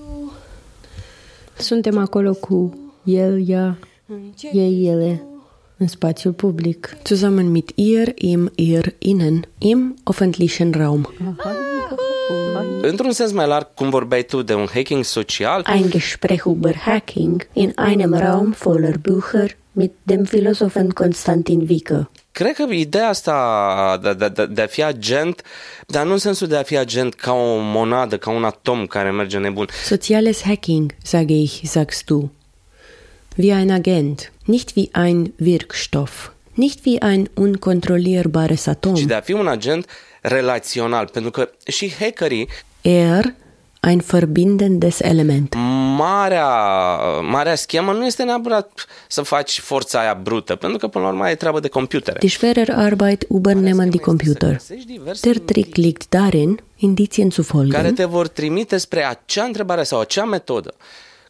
Suntem 1.57 1.97
acolo 1.97 2.33
cu 2.33 2.77
el, 3.03 3.49
ea, 3.49 3.77
În 4.07 4.21
ce 4.37 4.49
ei, 4.53 4.87
ele, 4.87 5.23
în 5.77 5.87
spațiul 5.87 6.33
public. 6.33 6.97
Zusammen 7.05 7.51
mit 7.51 7.71
ihr, 7.75 8.07
ihm, 8.15 8.51
ihr, 8.55 8.93
ihnen, 8.97 9.47
im 9.57 9.95
öffentlichen 10.03 10.71
Raum. 10.71 11.13
Într-un 12.81 13.11
sens 13.11 13.31
mai 13.31 13.47
larg, 13.47 13.73
cum 13.73 13.89
vorbeai 13.89 14.23
tu 14.23 14.41
de 14.41 14.53
un 14.53 14.67
hacking 14.73 15.03
social, 15.03 15.65
Ein 15.73 15.89
Gespräch 15.89 16.43
über 16.45 16.75
Hacking 16.75 17.47
in 17.53 17.73
einem 17.75 18.17
Raum 18.17 18.55
voller 18.59 18.97
Bücher 18.97 19.57
mit 19.71 19.91
dem 20.03 20.23
Philosophen 20.23 20.89
Konstantin 20.89 21.65
Wicke. 21.69 22.09
cred 22.31 22.53
că 22.53 22.65
ideea 22.69 23.07
asta 23.07 23.99
de, 24.01 24.13
de, 24.13 24.29
de, 24.29 24.45
de 24.45 24.61
a 24.61 24.65
fi 24.65 24.83
agent, 24.83 25.41
dar 25.87 26.05
nu 26.05 26.11
în 26.11 26.17
sensul 26.17 26.47
de 26.47 26.55
a 26.55 26.63
fi 26.63 26.77
agent 26.77 27.13
ca 27.13 27.31
o 27.31 27.57
monadă, 27.57 28.17
ca 28.17 28.29
un 28.29 28.43
atom 28.43 28.85
care 28.85 29.11
merge 29.11 29.37
nebun, 29.37 29.67
Soziales 29.85 30.41
Hacking, 30.41 30.95
sage 31.03 31.33
ich, 31.33 31.61
sagst 31.63 32.05
du. 32.05 32.31
Wie 33.37 33.51
ein 33.53 33.69
Agent, 33.71 34.31
nicht 34.45 34.75
wie 34.75 34.89
ein 34.93 35.33
Wirkstoff, 35.37 36.31
nicht 36.53 36.79
wie 36.85 36.99
ein 37.01 37.29
unkontrollierbares 37.33 38.67
Atom. 38.67 38.95
ci 38.95 39.05
de 39.05 39.13
a 39.13 39.21
fi 39.21 39.33
un 39.33 39.47
agent 39.47 39.85
relațional, 40.21 41.07
pentru 41.07 41.31
că 41.31 41.49
și 41.67 41.93
hackerii 41.99 42.47
Er, 42.81 43.33
ein 43.81 44.01
verbindendes 44.11 44.99
Element. 44.99 45.53
marea, 45.97 46.47
marea 47.21 47.55
schemă 47.55 47.91
nu 47.91 48.05
este 48.05 48.23
neapărat 48.23 48.85
să 49.07 49.21
faci 49.21 49.59
forța 49.59 49.99
aia 49.99 50.19
brută, 50.23 50.55
pentru 50.55 50.77
că 50.77 50.87
până 50.87 51.03
la 51.03 51.09
urmă 51.09 51.29
e 51.29 51.35
treabă 51.35 51.59
de 51.59 51.67
computere. 51.67 52.19
Die 52.19 52.29
schwere 52.29 52.65
Arbeit 52.73 53.25
übernehmen 53.29 53.89
die 53.89 53.99
Computer. 53.99 54.61
Der 55.21 55.37
Trick 55.37 55.75
liegt 55.75 56.09
darin, 56.09 56.59
Indizien 56.75 57.29
zu 57.31 57.41
care 57.41 57.63
folgen, 57.63 57.93
te 57.93 58.05
vor 58.05 58.27
trimite 58.27 58.77
spre 58.77 59.05
acea 59.05 59.43
întrebare 59.43 59.83
sau 59.83 59.99
acea 59.99 60.25
metodă, 60.25 60.73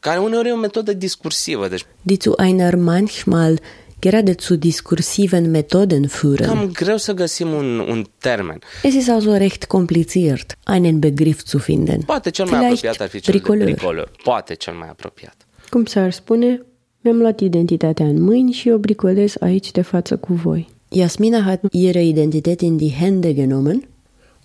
care 0.08 0.20
uneori 0.20 0.48
e 0.48 0.52
o 0.52 0.56
metodă 0.56 0.94
discursivă, 0.94 1.68
deci 1.68 1.86
die 2.02 2.18
zu 2.22 2.34
einer 2.38 2.76
manchmal 2.76 3.60
geradezu 4.00 4.56
diskursiven 4.56 5.50
Methoden 5.50 6.08
führen. 6.08 6.48
cam 6.48 6.70
greu 6.74 6.98
să 6.98 7.14
găsim 7.14 7.48
un, 7.54 7.80
un 7.80 8.06
termen. 8.18 8.60
Es 8.84 8.94
ist 8.94 9.10
also 9.10 9.32
recht 9.38 9.66
kompliziert, 9.66 10.58
einen 10.68 11.00
Begriff 11.00 11.44
zu 11.44 11.58
finden. 11.58 12.00
Poate 12.02 12.30
cel 12.30 12.46
mai 12.46 12.58
Vielleicht 12.60 12.84
apropiat 12.86 13.02
ar 13.02 13.08
fi 13.08 13.20
cel 13.20 13.34
bricoleur. 13.34 13.66
de 13.66 13.72
bricoleur. 13.72 14.12
Poate 14.24 14.54
cel 14.54 14.74
mai 14.74 14.88
apropiat. 14.90 15.36
Cum 15.70 15.86
s-ar 15.86 16.12
spune, 16.12 16.62
mi-am 17.02 17.18
luat 17.18 17.40
identitatea 17.40 18.06
în 18.06 18.22
mâini 18.22 18.52
și 18.52 18.70
o 18.70 18.78
bricolez 18.78 19.34
aici 19.40 19.72
de 19.72 19.82
față 19.82 20.16
cu 20.18 20.34
voi. 20.34 20.68
Jasmina 20.92 21.42
hat 21.42 21.62
ihre 21.72 22.04
Identität 22.06 22.62
in 22.62 22.78
die 22.78 22.94
Hände 23.00 23.34
genommen 23.34 23.88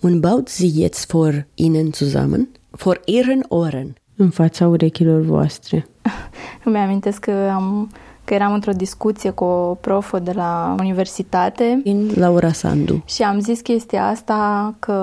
und 0.01 0.21
baut 0.21 0.47
sie 0.49 0.71
jetzt 0.83 1.05
vor 1.09 1.45
ihnen 1.55 1.91
zusammen, 1.93 2.49
vor 2.71 3.01
ihren 3.05 3.43
Ohren. 3.47 3.95
În 4.15 4.29
fața 4.29 4.67
urechilor 4.67 5.21
voastre. 5.21 5.87
Îmi 6.65 6.77
amintesc 6.77 7.19
că, 7.19 7.51
am, 7.53 7.89
că 8.23 8.33
eram 8.33 8.53
într-o 8.53 8.71
discuție 8.71 9.29
cu 9.29 9.43
o 9.43 9.73
profă 9.73 10.19
de 10.19 10.31
la 10.31 10.75
universitate 10.79 11.81
In 11.83 12.11
Laura 12.15 12.51
Sandu. 12.51 13.03
și 13.05 13.23
am 13.23 13.39
zis 13.39 13.61
chestia 13.61 14.07
asta 14.07 14.75
că, 14.79 14.93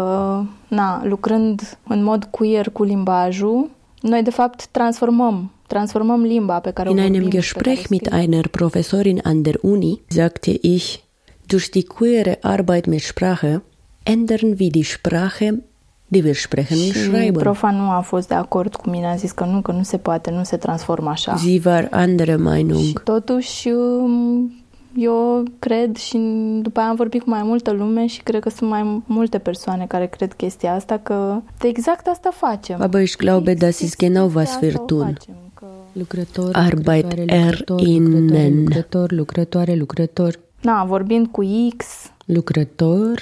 na, 0.68 1.04
lucrând 1.04 1.78
în 1.88 2.02
mod 2.04 2.24
queer 2.24 2.70
cu 2.70 2.82
limbajul, 2.82 3.70
noi 4.00 4.22
de 4.22 4.30
fapt 4.30 4.66
transformăm, 4.66 5.50
transformăm 5.66 6.22
limba 6.22 6.58
pe 6.60 6.70
care 6.70 6.88
o 6.88 6.92
In 6.92 6.96
vorbim 6.98 7.14
einem 7.14 7.30
și 7.30 7.32
pe 7.32 7.36
Gespräch 7.40 7.76
care 7.76 7.86
o 7.86 7.94
mit 7.94 8.04
scriem. 8.04 8.20
einer 8.20 8.48
Professorin 8.48 9.20
an 9.22 9.42
der 9.42 9.58
Uni 9.62 10.00
sagte 10.08 10.58
ich, 10.60 10.98
durch 11.46 11.68
die 11.70 11.82
queere 11.82 12.38
Arbeit 12.40 12.86
mit 12.86 13.00
Sprache 13.00 13.62
ändern 14.02 14.58
wir 14.58 14.70
die 14.70 14.84
Sprache, 14.84 15.62
die 16.10 16.22
wir 16.24 16.34
sprechen 16.34 16.76
und 16.78 16.92
Și 16.92 16.98
schreiben. 17.02 17.42
profa 17.42 17.70
nu 17.70 17.90
a 17.90 18.00
fost 18.00 18.28
de 18.28 18.34
acord 18.34 18.74
cu 18.74 18.90
mine, 18.90 19.06
a 19.06 19.14
zis 19.14 19.30
că 19.32 19.44
nu, 19.44 19.60
că 19.60 19.72
nu 19.72 19.82
se 19.82 19.96
poate, 19.96 20.30
nu 20.30 20.42
se 20.44 20.56
transformă 20.56 21.10
așa. 21.10 21.36
Sie 21.36 21.60
war 21.64 21.88
anderer 21.90 22.36
Și 22.36 22.42
Meinung. 22.42 23.02
totuși 23.02 23.68
um, 23.68 24.52
eu 24.96 25.42
cred 25.58 25.96
și 25.96 26.18
după 26.62 26.80
aia 26.80 26.88
am 26.88 26.94
vorbit 26.96 27.22
cu 27.22 27.30
mai 27.30 27.42
multă 27.42 27.70
lume 27.70 28.06
și 28.06 28.22
cred 28.22 28.40
că 28.42 28.48
sunt 28.50 28.70
mai 28.70 29.02
multe 29.06 29.38
persoane 29.38 29.84
care 29.88 30.06
cred 30.06 30.32
chestia 30.32 30.74
asta, 30.74 30.98
că 31.02 31.40
exact 31.62 32.06
asta 32.06 32.30
facem. 32.34 32.82
Aber 32.82 33.00
ich 33.02 33.16
glaube, 33.16 33.54
das 33.54 33.78
ist 33.78 33.96
genau 33.96 34.30
was 34.34 34.58
wir 34.62 34.70
Asta 34.70 34.82
o 34.82 34.84
tun. 34.84 35.04
facem, 35.04 35.34
că- 35.54 35.66
Lucrător, 35.92 36.50
Arbeit 36.52 37.02
lucrătoare, 37.02 37.42
lucrător, 37.48 37.78
erinnern. 37.80 38.58
lucrător, 38.58 39.12
lucrătoare, 39.12 39.74
lucrător. 39.74 40.38
Na, 40.60 40.84
vorbind 40.84 41.26
cu 41.26 41.42
X, 41.76 41.86
Lucrător 42.24 43.20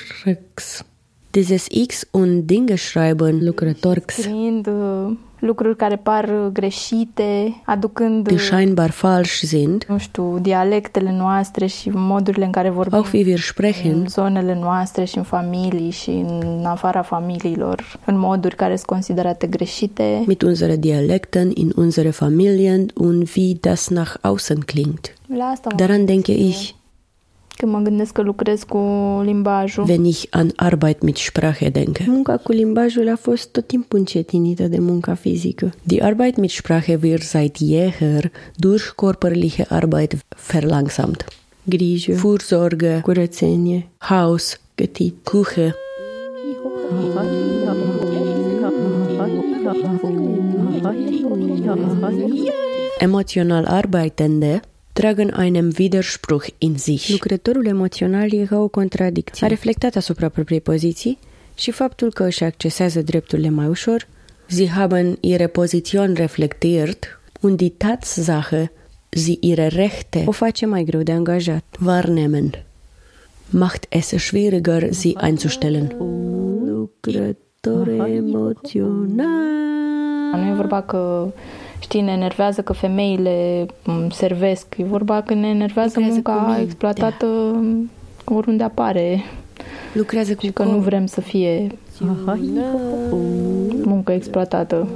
X. 0.54 0.84
Dieses 1.30 1.66
X 1.70 2.06
und 2.10 2.46
Dinge 2.46 2.76
schreiben, 2.76 3.44
lucrător 3.44 3.96
X, 3.96 4.14
scriind 4.14 4.66
uh, 4.66 5.16
lucruri 5.38 5.76
care 5.76 5.96
par 5.96 6.24
uh, 6.24 6.50
greșite, 6.52 7.62
aducând, 7.64 8.26
die 8.26 8.36
uh, 8.36 8.42
scheinbar 8.42 8.90
falsch 8.90 9.32
sind, 9.32 9.84
nu 9.88 9.98
știu, 9.98 10.38
dialectele 10.38 11.12
noastre 11.12 11.66
și 11.66 11.90
modurile 11.94 12.44
în 12.44 12.50
care 12.50 12.70
vorbim. 12.70 12.98
Auch 12.98 13.12
wie 13.12 13.24
wir 13.24 13.38
sprechen, 13.38 13.98
în 14.00 14.08
zonele 14.08 14.58
noastre 14.60 15.04
și 15.04 15.16
în 15.16 15.22
familii 15.22 15.90
și 15.90 16.10
în 16.10 16.64
afara 16.66 17.02
familiilor, 17.02 17.98
în 18.04 18.18
moduri 18.18 18.56
care 18.56 18.74
sunt 18.74 18.86
considerate 18.86 19.46
greșite. 19.46 20.22
mit 20.26 20.42
unseren 20.42 20.80
Dialekten 20.80 21.50
in 21.54 21.72
unsere 21.76 22.10
Familien 22.10 22.90
und 22.94 23.28
wie 23.36 23.54
das 23.60 23.88
nach 23.88 24.14
außen 24.20 24.58
klingt. 24.58 25.12
Daran 25.76 26.04
denke 26.04 26.32
ich, 26.32 26.74
Când 27.58 27.72
mă 27.72 27.78
gândesc 27.78 28.12
că 28.12 28.22
lucrez 28.22 28.62
cu 28.62 28.78
limbajul. 29.24 29.84
wenn 29.84 30.04
ich 30.04 30.22
an 30.30 30.48
Arbeit 30.56 31.02
mit 31.02 31.16
Sprache 31.16 31.68
denke. 31.68 32.04
Munca 32.06 32.36
cu 32.36 32.52
limbajul 32.52 33.08
a 33.08 33.16
fost 33.16 33.48
tot 33.48 33.66
timpul 33.66 33.98
încetinită 33.98 34.62
de 34.62 34.78
munca 34.78 35.14
fizică. 35.14 35.72
Die 35.82 36.02
Arbeit 36.02 36.36
mit 36.36 36.50
Sprache 36.50 36.98
wird 37.02 37.22
seit 37.22 37.56
jeher 37.56 38.30
durch 38.56 38.92
körperliche 38.94 39.66
Arbeit 39.68 40.16
verlangsamt. 40.50 41.24
Grijă, 41.62 42.12
Fürsorge, 42.12 43.00
curățenie, 43.00 43.88
Haus, 43.98 44.60
gătit. 44.74 45.14
Küche, 45.22 45.74
emotional 52.98 53.64
Arbeitende 53.64 54.60
tragen 54.98 55.30
einen 55.30 55.72
Widerspruch 55.78 56.46
in 56.58 56.76
sich. 56.76 57.10
Lucrătorul 57.10 57.66
emoțional 57.66 58.32
e 58.32 58.44
ca 58.44 58.58
o 58.58 58.68
contradicție. 58.68 59.46
A 59.46 59.48
reflectat 59.48 59.94
asupra 59.96 60.28
propriei 60.28 60.60
poziții 60.60 61.18
și 61.54 61.70
faptul 61.70 62.12
că 62.12 62.24
își 62.24 62.44
accesează 62.44 63.02
drepturile 63.02 63.48
mai 63.48 63.66
ușor, 63.66 64.06
sie 64.46 64.68
haben 64.68 65.18
ihre 65.20 65.46
Position 65.46 66.14
reflektiert 66.14 67.20
und 67.40 67.56
die 67.56 67.68
Tatsache, 67.76 68.72
sie 69.08 69.36
ihre 69.40 69.66
Rechte 69.66 70.22
O 70.26 70.30
face 70.30 70.66
mai 70.66 70.84
greu 70.84 71.02
de 71.02 71.12
angajat. 71.12 71.64
wahrnehmen, 71.84 72.50
macht 73.50 73.86
es 73.88 74.06
schwieriger, 74.16 74.92
sie 74.92 75.12
einzustellen. 75.20 75.96
Lucrător 76.66 77.88
emoțional. 77.88 79.26
Nu 80.32 80.48
e 80.50 80.52
vorba 80.54 80.82
că, 80.82 81.32
știi, 81.88 82.00
ne 82.00 82.12
enervează 82.12 82.62
că 82.62 82.72
femeile 82.72 83.66
m, 83.84 84.10
servesc. 84.10 84.66
E 84.76 84.84
vorba 84.84 85.20
că 85.20 85.34
ne 85.34 85.48
enervează 85.48 85.92
Lucrează 85.94 86.20
cu 86.20 86.30
munca 86.30 86.46
minte. 86.46 86.62
exploatată 86.62 87.26
m, 87.26 87.90
oriunde 88.24 88.62
apare 88.62 89.24
Lucrează 89.92 90.34
cu 90.34 90.44
și 90.44 90.50
că 90.50 90.62
nu 90.64 90.78
vrem 90.78 91.06
să 91.06 91.20
fie 91.20 91.66
muncă 93.82 94.12
exploatată. 94.12 94.88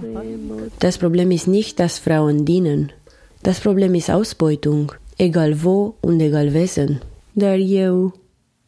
Das 0.79 0.97
Problem 0.97 1.31
ist 1.31 1.47
nicht, 1.47 1.75
dass 1.75 1.99
Frauen 1.99 2.45
dienen. 2.45 2.95
Das 3.41 3.59
Problem 3.59 3.95
ist 3.95 4.09
Ausbeutung, 4.09 5.01
egal 5.17 5.55
wo 5.65 5.95
und 6.01 6.21
egal 6.21 6.49
wessen. 6.55 7.03
Dar 7.33 7.57
eu 7.67 8.15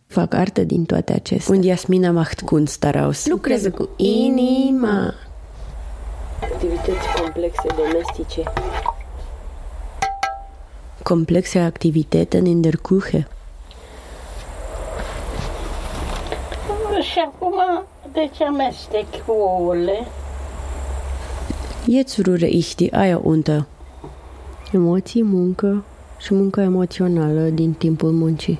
fac 0.07 0.35
artă 0.35 0.63
din 0.65 0.85
toate 0.85 1.13
acestea. 1.13 1.55
Und 1.55 1.65
Jasmina 1.65 2.11
macht 2.11 2.41
Kunst 2.41 2.81
daraus. 2.81 3.27
Lucrează 3.27 3.71
cu 3.71 3.89
inima. 3.97 5.15
Activități 6.65 7.21
complexe 7.21 7.69
domestice. 7.77 8.43
Komplexe 11.03 11.59
Aktivitäten 11.59 12.47
in 12.47 12.61
der 12.61 12.75
Küche. 12.77 13.27
Și 17.01 17.19
acum, 17.27 17.55
de 18.13 18.31
ce 18.37 18.45
amestec 18.45 19.25
cu 19.27 19.33
ouăle? 19.33 20.07
Jetzt 21.91 22.23
rühre 22.23 22.49
ich 22.49 22.75
die 22.75 22.91
Eier 22.93 23.21
unter. 23.23 23.65
Emoții, 24.73 25.23
muncă 25.23 25.85
și 26.19 26.35
muncă 26.35 26.61
emoțională 26.61 27.41
din 27.41 27.73
timpul 27.73 28.11
muncii. 28.11 28.59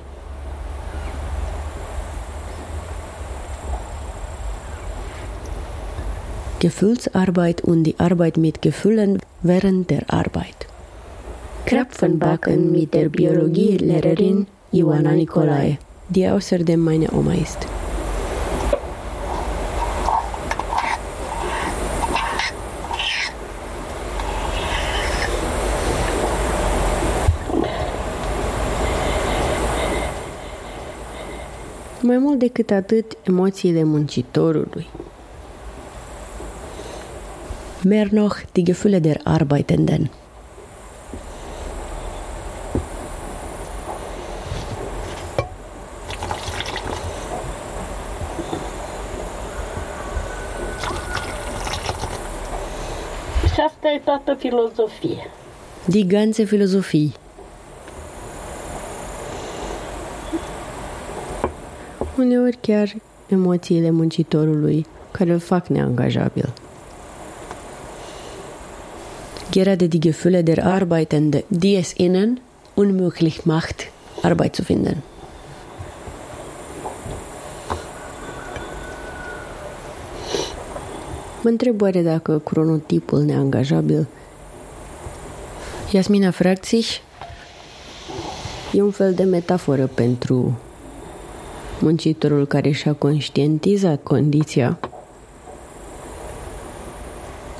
Gefühlsarbeit 6.65 7.61
und 7.61 7.83
die 7.83 7.99
Arbeit 7.99 8.37
mit 8.37 8.63
Gefühlen 8.63 9.19
während 9.43 9.91
der 9.91 10.11
Arbeit. 10.11 10.65
Krapfenbacken 11.67 12.71
mit 12.71 12.95
der 12.95 13.09
Biologielehrerin 13.09 14.47
Ioana 14.71 15.11
Nicolae, 15.11 15.77
die 16.09 16.27
außerdem 16.27 16.79
meine 16.79 17.11
Oma 17.11 17.35
ist. 17.35 17.67
Mai 32.01 32.17
mult 32.17 32.39
decât 32.39 32.71
atât, 32.71 33.17
emoțiile 33.23 33.83
muncitorului. 33.83 34.85
Mehr 37.85 38.11
noch 38.11 38.35
die 38.55 38.63
Gefühle 38.63 38.99
der 38.99 39.19
Arbeitenden. 39.23 40.09
Și 53.53 53.61
asta 53.67 53.89
e 53.95 54.01
toată 54.03 54.33
filozofia. 54.33 55.23
Die 55.85 56.05
ganze 56.05 56.43
Philosophie. 56.43 57.11
Uneori 62.17 62.57
chiar 62.61 62.93
emoțiile 63.27 63.89
muncitorului 63.89 64.85
care 65.11 65.31
îl 65.31 65.39
fac 65.39 65.67
neangajabil. 65.67 66.53
Gerade 69.51 69.87
die 69.87 69.99
Gefühle 69.99 70.43
der 70.43 70.65
Arbeitenden, 70.65 71.43
die 71.49 71.75
es 71.75 71.95
ihnen 71.97 72.39
unmöglich 72.75 73.45
macht, 73.45 73.91
Arbeit 74.21 74.55
zu 74.55 74.63
finden. 74.63 75.03
Mă 81.41 81.51
întreb 81.51 81.81
oare 81.81 82.01
dacă 82.01 82.39
cronotipul 82.39 83.21
neangajabil 83.21 84.07
Jasmina 85.91 86.31
fragt 86.31 86.65
sich, 86.65 87.01
e 88.73 88.81
un 88.81 88.91
fel 88.91 89.13
de 89.13 89.23
metaforă 89.23 89.89
pentru 89.93 90.59
muncitorul 91.79 92.45
care 92.47 92.71
și-a 92.71 92.93
conștientizat 92.93 94.03
condiția. 94.03 94.79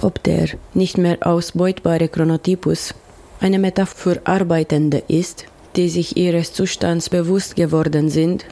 Ob 0.06 0.22
der 0.22 0.50
nicht 0.76 0.98
mehr 1.00 1.18
ausbeutbare 1.22 2.08
Chronotypus 2.08 2.94
eine 3.40 3.58
Metapher 3.58 3.96
für 3.96 4.22
Arbeitende 4.24 5.02
ist, 5.08 5.46
die 5.76 5.90
sich 5.90 6.16
ihres 6.16 6.54
Zustands 6.54 7.10
bewusst 7.10 7.56
geworden 7.56 8.10
sind 8.10 8.46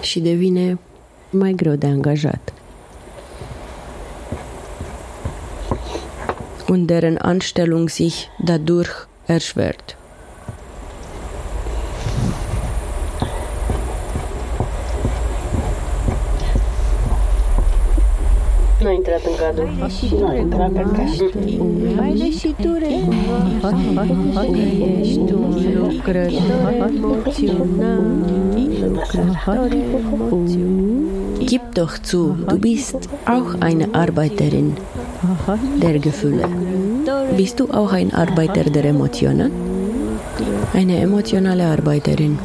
și 0.00 0.20
devine 0.20 0.78
mai 1.30 1.52
greu 1.52 1.76
de 1.76 1.86
angajat. 1.86 2.52
und 6.68 6.86
deren 6.86 7.18
Anstellung 7.18 7.88
sich 7.88 8.30
dadurch 8.38 9.06
erschwert. 9.26 9.97
Nu 18.80 18.88
a 18.88 18.92
intrat 18.92 19.20
în 19.24 19.32
cadru. 19.40 19.68
Nu 20.20 20.26
a 20.26 20.34
intrat 20.34 20.72
cadru. 20.72 21.04
Haide 21.98 22.30
și 22.30 22.54
tu, 22.62 22.76
Ești 25.00 25.18
un. 25.18 25.54
Lucrător 25.74 26.90
emoțional. 26.96 28.02
Gib 31.44 31.60
doch 31.72 31.94
zu, 32.04 32.36
du 32.46 32.56
bist 32.56 33.08
auch 33.24 33.56
eine 33.60 33.88
Arbeiterin 33.92 34.78
der 35.78 35.98
Gefühle. 35.98 36.48
Bist 37.36 37.58
du 37.58 37.64
auch 37.70 37.92
ein 37.92 38.12
Arbeiter 38.12 38.70
der 38.70 38.84
Emotionen? 38.84 39.50
Eine 40.74 41.00
emotionale 41.00 41.64
Arbeiterin. 41.64 42.38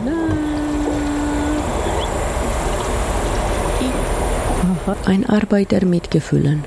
Ein 5.06 5.26
Arbeiter 5.26 5.86
mit 5.86 6.10
Gefühlen. 6.12 6.64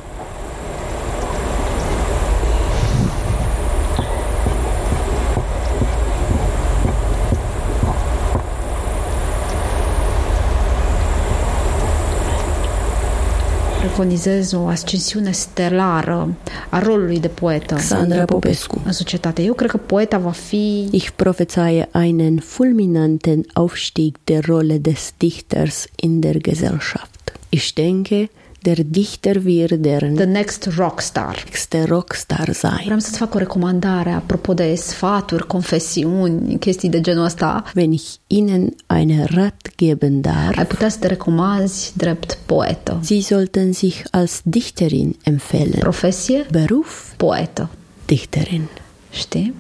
preconizez 13.96 14.52
o 14.52 14.66
ascensiune 14.66 15.31
stelară 15.31 16.35
a 16.68 16.79
rolului 16.79 17.20
de 17.20 17.29
poetă 17.29 17.79
Sandra 17.79 18.24
Popescu. 18.24 18.81
în 18.85 18.92
societate. 18.92 19.42
Eu 19.42 19.55
cred 19.55 19.70
că 19.70 19.76
poeta 19.76 20.18
va 20.18 20.31
fi 20.31 20.88
Ich 20.90 21.11
prophezeie 21.16 21.88
einen 21.92 22.38
fulminanten 22.38 23.44
Aufstieg 23.52 24.16
der 24.24 24.44
Rolle 24.44 24.79
des 24.79 25.12
Dichters 25.16 25.85
in 25.94 26.20
der 26.20 26.37
Gesellschaft. 26.38 27.15
Ich 27.48 27.72
denke, 27.74 28.28
der 28.66 28.85
Dichter 28.85 29.44
wird 29.44 29.85
der 29.85 30.00
the 30.00 30.26
next 30.26 30.68
rock 30.76 31.00
star. 31.00 31.37
nächste 31.44 31.85
Rockstar 31.85 32.52
sein. 32.52 32.82
Vreau 32.85 32.98
să-ți 32.98 33.18
fac 33.18 33.35
o 33.35 33.38
recomandare 33.38 34.11
apropo 34.11 34.54
de 34.54 34.74
sfaturi, 34.74 35.46
confesiuni, 35.46 36.59
chestii 36.59 36.88
de 36.88 37.00
genul 37.00 37.24
ăsta. 37.24 37.64
Wenn 37.74 37.92
ich 37.92 38.04
Ihnen 38.26 38.74
einen 38.87 39.24
Rat 39.24 39.68
geben 39.76 40.20
darf, 40.20 40.59
Ai 40.59 40.66
putea 40.66 40.88
să 40.88 40.98
te 40.98 41.06
recomanzi 41.06 41.92
drept 41.96 42.38
poetă. 42.46 43.00
Sie 43.02 43.20
sollten 43.20 43.72
sich 43.72 44.02
als 44.11 44.40
Dichterin 44.42 45.16
empfehlen. 45.22 45.78
Profesie? 45.78 46.46
Beruf? 46.50 47.12
Poetă. 47.16 47.68
Dichterin. 48.04 48.68
Știi? 49.11 49.54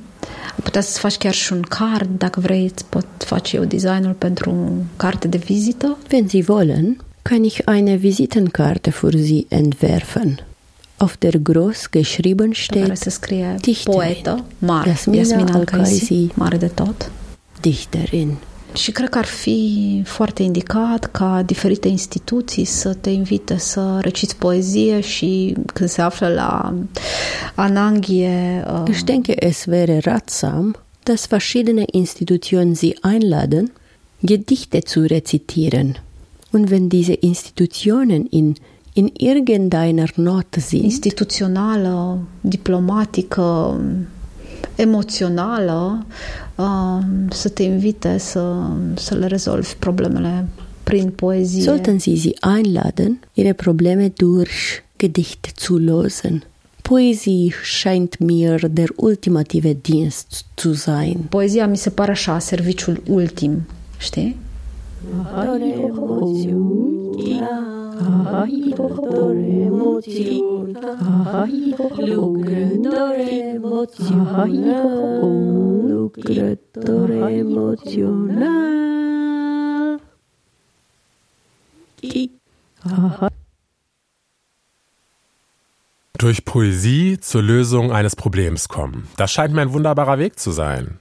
Putea 0.62 0.80
să 0.80 0.98
faci 0.98 1.16
chiar 1.16 1.34
și 1.34 1.52
un 1.52 1.60
card, 1.60 2.18
dacă 2.18 2.40
vrei, 2.40 2.64
îți 2.64 2.84
pot 2.84 3.06
face 3.18 3.56
eu 3.56 3.64
designul 3.64 4.12
pentru 4.18 4.68
carte 4.96 5.28
de 5.28 5.36
vizită. 5.36 5.98
Wenn 6.12 6.28
Sie 6.28 6.44
wollen, 6.48 7.04
kann 7.26 7.44
ich 7.44 7.68
eine 7.68 8.02
Visitenkarte 8.02 8.92
für 8.92 9.16
Sie 9.18 9.46
entwerfen. 9.50 10.40
Auf 10.98 11.16
der 11.16 11.32
groß 11.32 11.90
geschrieben 11.90 12.54
steht 12.54 12.92
Dichterin. 13.66 14.42
mare, 14.60 14.90
Yasmina. 14.90 15.54
Al-Kaisi, 15.54 16.30
mare 16.34 16.58
de 16.58 16.68
tot. 16.68 17.10
Dichterin. 17.60 18.36
Și 18.74 18.90
cred 18.90 19.08
că 19.08 19.18
ar 19.18 19.24
fi 19.24 20.02
foarte 20.04 20.42
indicat 20.42 21.04
ca 21.10 21.42
diferite 21.46 21.88
instituții 21.88 22.64
să 22.64 22.94
te 22.94 23.10
invite 23.10 23.58
să 23.58 23.98
reciți 24.00 24.36
poezie 24.36 25.00
și 25.00 25.56
când 25.72 25.88
se 25.88 26.00
află 26.02 26.28
la 26.28 26.74
ananghie 27.54 28.64
uh, 28.72 28.82
Ich 28.88 29.02
denke, 29.04 29.46
es 29.46 29.64
wäre 29.66 29.98
ratsam, 29.98 30.76
dass 31.02 31.26
verschiedene 31.26 31.84
Institutionen 31.90 32.74
Sie 32.74 32.94
einladen, 33.02 33.72
Gedichte 34.26 34.78
zu 34.86 35.06
rezitieren. 35.06 36.05
Und 36.56 36.70
wenn 36.70 36.88
diese 36.88 37.12
Institutionen 37.12 38.24
in, 38.30 38.54
in 38.94 39.10
irgendeiner 39.18 40.08
Note 40.16 40.60
sind, 40.60 40.84
instituțională, 40.84 42.18
diplomatică, 42.40 43.80
emoțională, 44.76 46.06
uh, 46.54 46.98
să 47.30 47.48
te 47.48 47.62
invite 47.62 48.18
să, 48.18 48.54
să 48.94 49.14
le 49.14 49.26
rezolvi 49.26 49.74
problemele 49.78 50.48
prin 50.82 51.10
poezie. 51.10 51.62
sollten 51.62 51.98
Sie 51.98 52.16
sie 52.16 52.34
einladen, 52.56 53.20
Ihre 53.32 53.52
Probleme 53.52 54.12
durch 54.16 54.82
Gedichte 54.96 55.48
zu 55.56 55.76
lösen. 55.76 56.44
Poesie 56.82 57.52
scheint 57.62 58.18
mir 58.18 58.68
der 58.68 58.88
ultimative 58.96 59.74
Dienst 59.74 60.44
zu 60.54 60.72
sein. 60.72 61.16
Poezia 61.28 61.66
mi 61.66 61.76
se 61.76 61.90
pare 61.90 62.10
așa, 62.10 62.38
serviciul 62.38 63.02
ultim, 63.06 63.66
știi? 63.98 64.44
Durch 86.18 86.44
Poesie 86.44 87.18
zur 87.20 87.42
Lösung 87.42 87.92
eines 87.92 88.16
Problems 88.16 88.68
kommen. 88.68 89.08
Das 89.16 89.32
scheint 89.32 89.54
mir 89.54 89.62
ein 89.62 89.72
wunderbarer 89.72 90.18
Weg 90.18 90.38
zu 90.38 90.50
sein. 90.50 90.98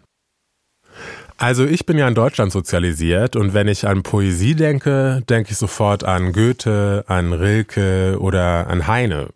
Also 1.37 1.65
ich 1.65 1.85
bin 1.85 1.97
ja 1.97 2.07
in 2.07 2.15
Deutschland 2.15 2.51
sozialisiert 2.51 3.35
und 3.35 3.53
wenn 3.53 3.67
ich 3.67 3.87
an 3.87 4.03
Poesie 4.03 4.55
denke, 4.55 5.21
denke 5.29 5.51
ich 5.51 5.57
sofort 5.57 6.05
an 6.05 6.31
Goethe, 6.31 7.03
an 7.07 7.33
Rilke 7.33 8.17
oder 8.19 8.67
an 8.67 8.87
Heine. 8.87 9.29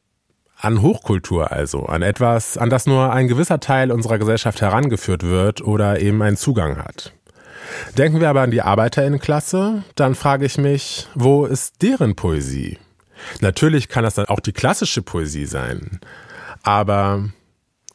An 0.61 0.81
Hochkultur 0.81 1.51
also, 1.51 1.85
an 1.85 2.01
etwas, 2.01 2.57
an 2.57 2.69
das 2.69 2.85
nur 2.85 3.13
ein 3.13 3.27
gewisser 3.27 3.59
Teil 3.61 3.91
unserer 3.91 4.17
Gesellschaft 4.17 4.61
herangeführt 4.61 5.23
wird 5.23 5.61
oder 5.61 6.01
eben 6.01 6.21
einen 6.21 6.35
Zugang 6.35 6.77
hat. 6.77 7.13
Denken 7.97 8.19
wir 8.19 8.29
aber 8.29 8.41
an 8.41 8.51
die 8.51 8.61
Arbeiterinnenklasse, 8.61 9.83
dann 9.95 10.15
frage 10.15 10.45
ich 10.45 10.57
mich, 10.57 11.07
wo 11.15 11.45
ist 11.45 11.81
deren 11.81 12.15
Poesie? 12.15 12.77
Natürlich 13.41 13.87
kann 13.89 14.03
das 14.03 14.15
dann 14.15 14.25
auch 14.25 14.39
die 14.39 14.53
klassische 14.53 15.01
Poesie 15.01 15.45
sein, 15.45 15.99
aber 16.63 17.29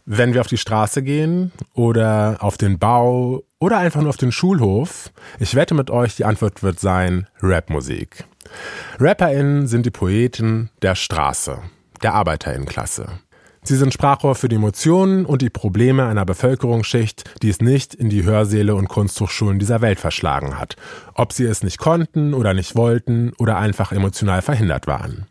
wenn 0.06 0.34
wir 0.34 0.40
auf 0.40 0.46
die 0.46 0.58
Straße 0.58 1.02
gehen 1.02 1.52
oder 1.72 2.38
auf 2.40 2.58
den 2.58 2.78
Bau 2.78 3.42
oder 3.64 3.78
einfach 3.78 4.02
nur 4.02 4.10
auf 4.10 4.18
den 4.18 4.30
Schulhof, 4.30 5.10
ich 5.38 5.54
wette 5.54 5.72
mit 5.74 5.90
euch, 5.90 6.16
die 6.16 6.26
Antwort 6.26 6.62
wird 6.62 6.78
sein 6.78 7.28
Rapmusik. 7.40 8.24
RapperInnen 9.00 9.66
sind 9.66 9.86
die 9.86 9.90
Poeten 9.90 10.68
der 10.82 10.94
Straße. 10.94 11.58
der 12.02 12.12
Arbeiterinnenklasse. 12.12 13.06
Sie 13.62 13.76
sind 13.76 13.94
Sprachrohr 13.94 14.34
für 14.34 14.50
die 14.50 14.56
Emotionen 14.56 15.24
und 15.24 15.40
die 15.40 15.48
Probleme 15.48 16.04
einer 16.04 16.26
Bevölkerungsschicht, 16.26 17.24
die 17.40 17.48
es 17.48 17.62
nicht 17.62 17.94
in 17.94 18.10
die 18.10 18.24
Hörsäle 18.24 18.74
und 18.74 18.90
Kunsthochschulen 18.90 19.58
dieser 19.58 19.80
Welt 19.80 19.98
verschlagen 19.98 20.58
hat, 20.58 20.76
ob 21.14 21.32
sie 21.32 21.44
es 21.44 21.62
nicht 21.62 21.78
konnten 21.78 22.34
oder 22.34 22.52
nicht 22.52 22.76
wollten 22.76 23.32
oder 23.38 23.56
einfach 23.56 23.92
emotional 23.92 24.42
verhindert 24.42 24.86
waren. 24.86 25.24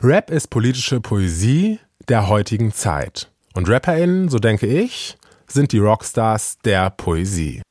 Rap 0.00 0.30
ist 0.30 0.50
politische 0.50 1.00
Poesie 1.00 1.80
der 2.08 2.28
heutigen 2.28 2.72
Zeit. 2.72 3.32
Und 3.54 3.68
RapperInnen, 3.68 4.28
so 4.28 4.38
denke 4.38 4.68
ich, 4.68 5.17
sind 5.48 5.72
die 5.72 5.78
Rockstars 5.78 6.58
der 6.64 6.90
Poesie. 6.90 7.62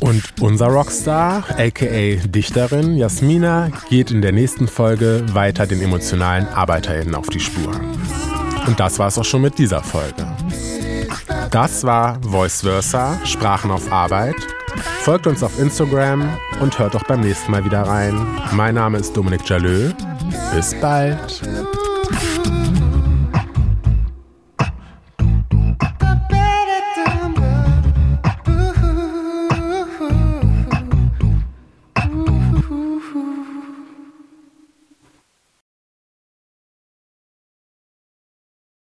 Und 0.00 0.22
unser 0.40 0.66
Rockstar, 0.68 1.44
aka 1.58 2.16
Dichterin 2.26 2.96
Jasmina, 2.96 3.70
geht 3.90 4.10
in 4.10 4.22
der 4.22 4.32
nächsten 4.32 4.66
Folge 4.66 5.24
weiter 5.32 5.66
den 5.66 5.82
emotionalen 5.82 6.48
ArbeiterInnen 6.48 7.14
auf 7.14 7.28
die 7.28 7.40
Spur. 7.40 7.72
Und 8.66 8.80
das 8.80 8.98
war 8.98 9.08
es 9.08 9.18
auch 9.18 9.24
schon 9.24 9.42
mit 9.42 9.58
dieser 9.58 9.82
Folge. 9.82 10.26
Das 11.50 11.84
war 11.84 12.20
Voice 12.22 12.62
Versa, 12.62 13.18
Sprachen 13.24 13.70
auf 13.70 13.90
Arbeit. 13.90 14.36
Folgt 15.00 15.26
uns 15.26 15.42
auf 15.42 15.58
Instagram 15.58 16.38
und 16.60 16.78
hört 16.78 16.94
auch 16.94 17.04
beim 17.04 17.20
nächsten 17.20 17.50
Mal 17.50 17.64
wieder 17.64 17.82
rein. 17.82 18.14
Mein 18.52 18.74
Name 18.74 18.98
ist 18.98 19.16
Dominik 19.16 19.48
Jalö. 19.48 19.92
Bis 20.54 20.74
bald. 20.80 21.42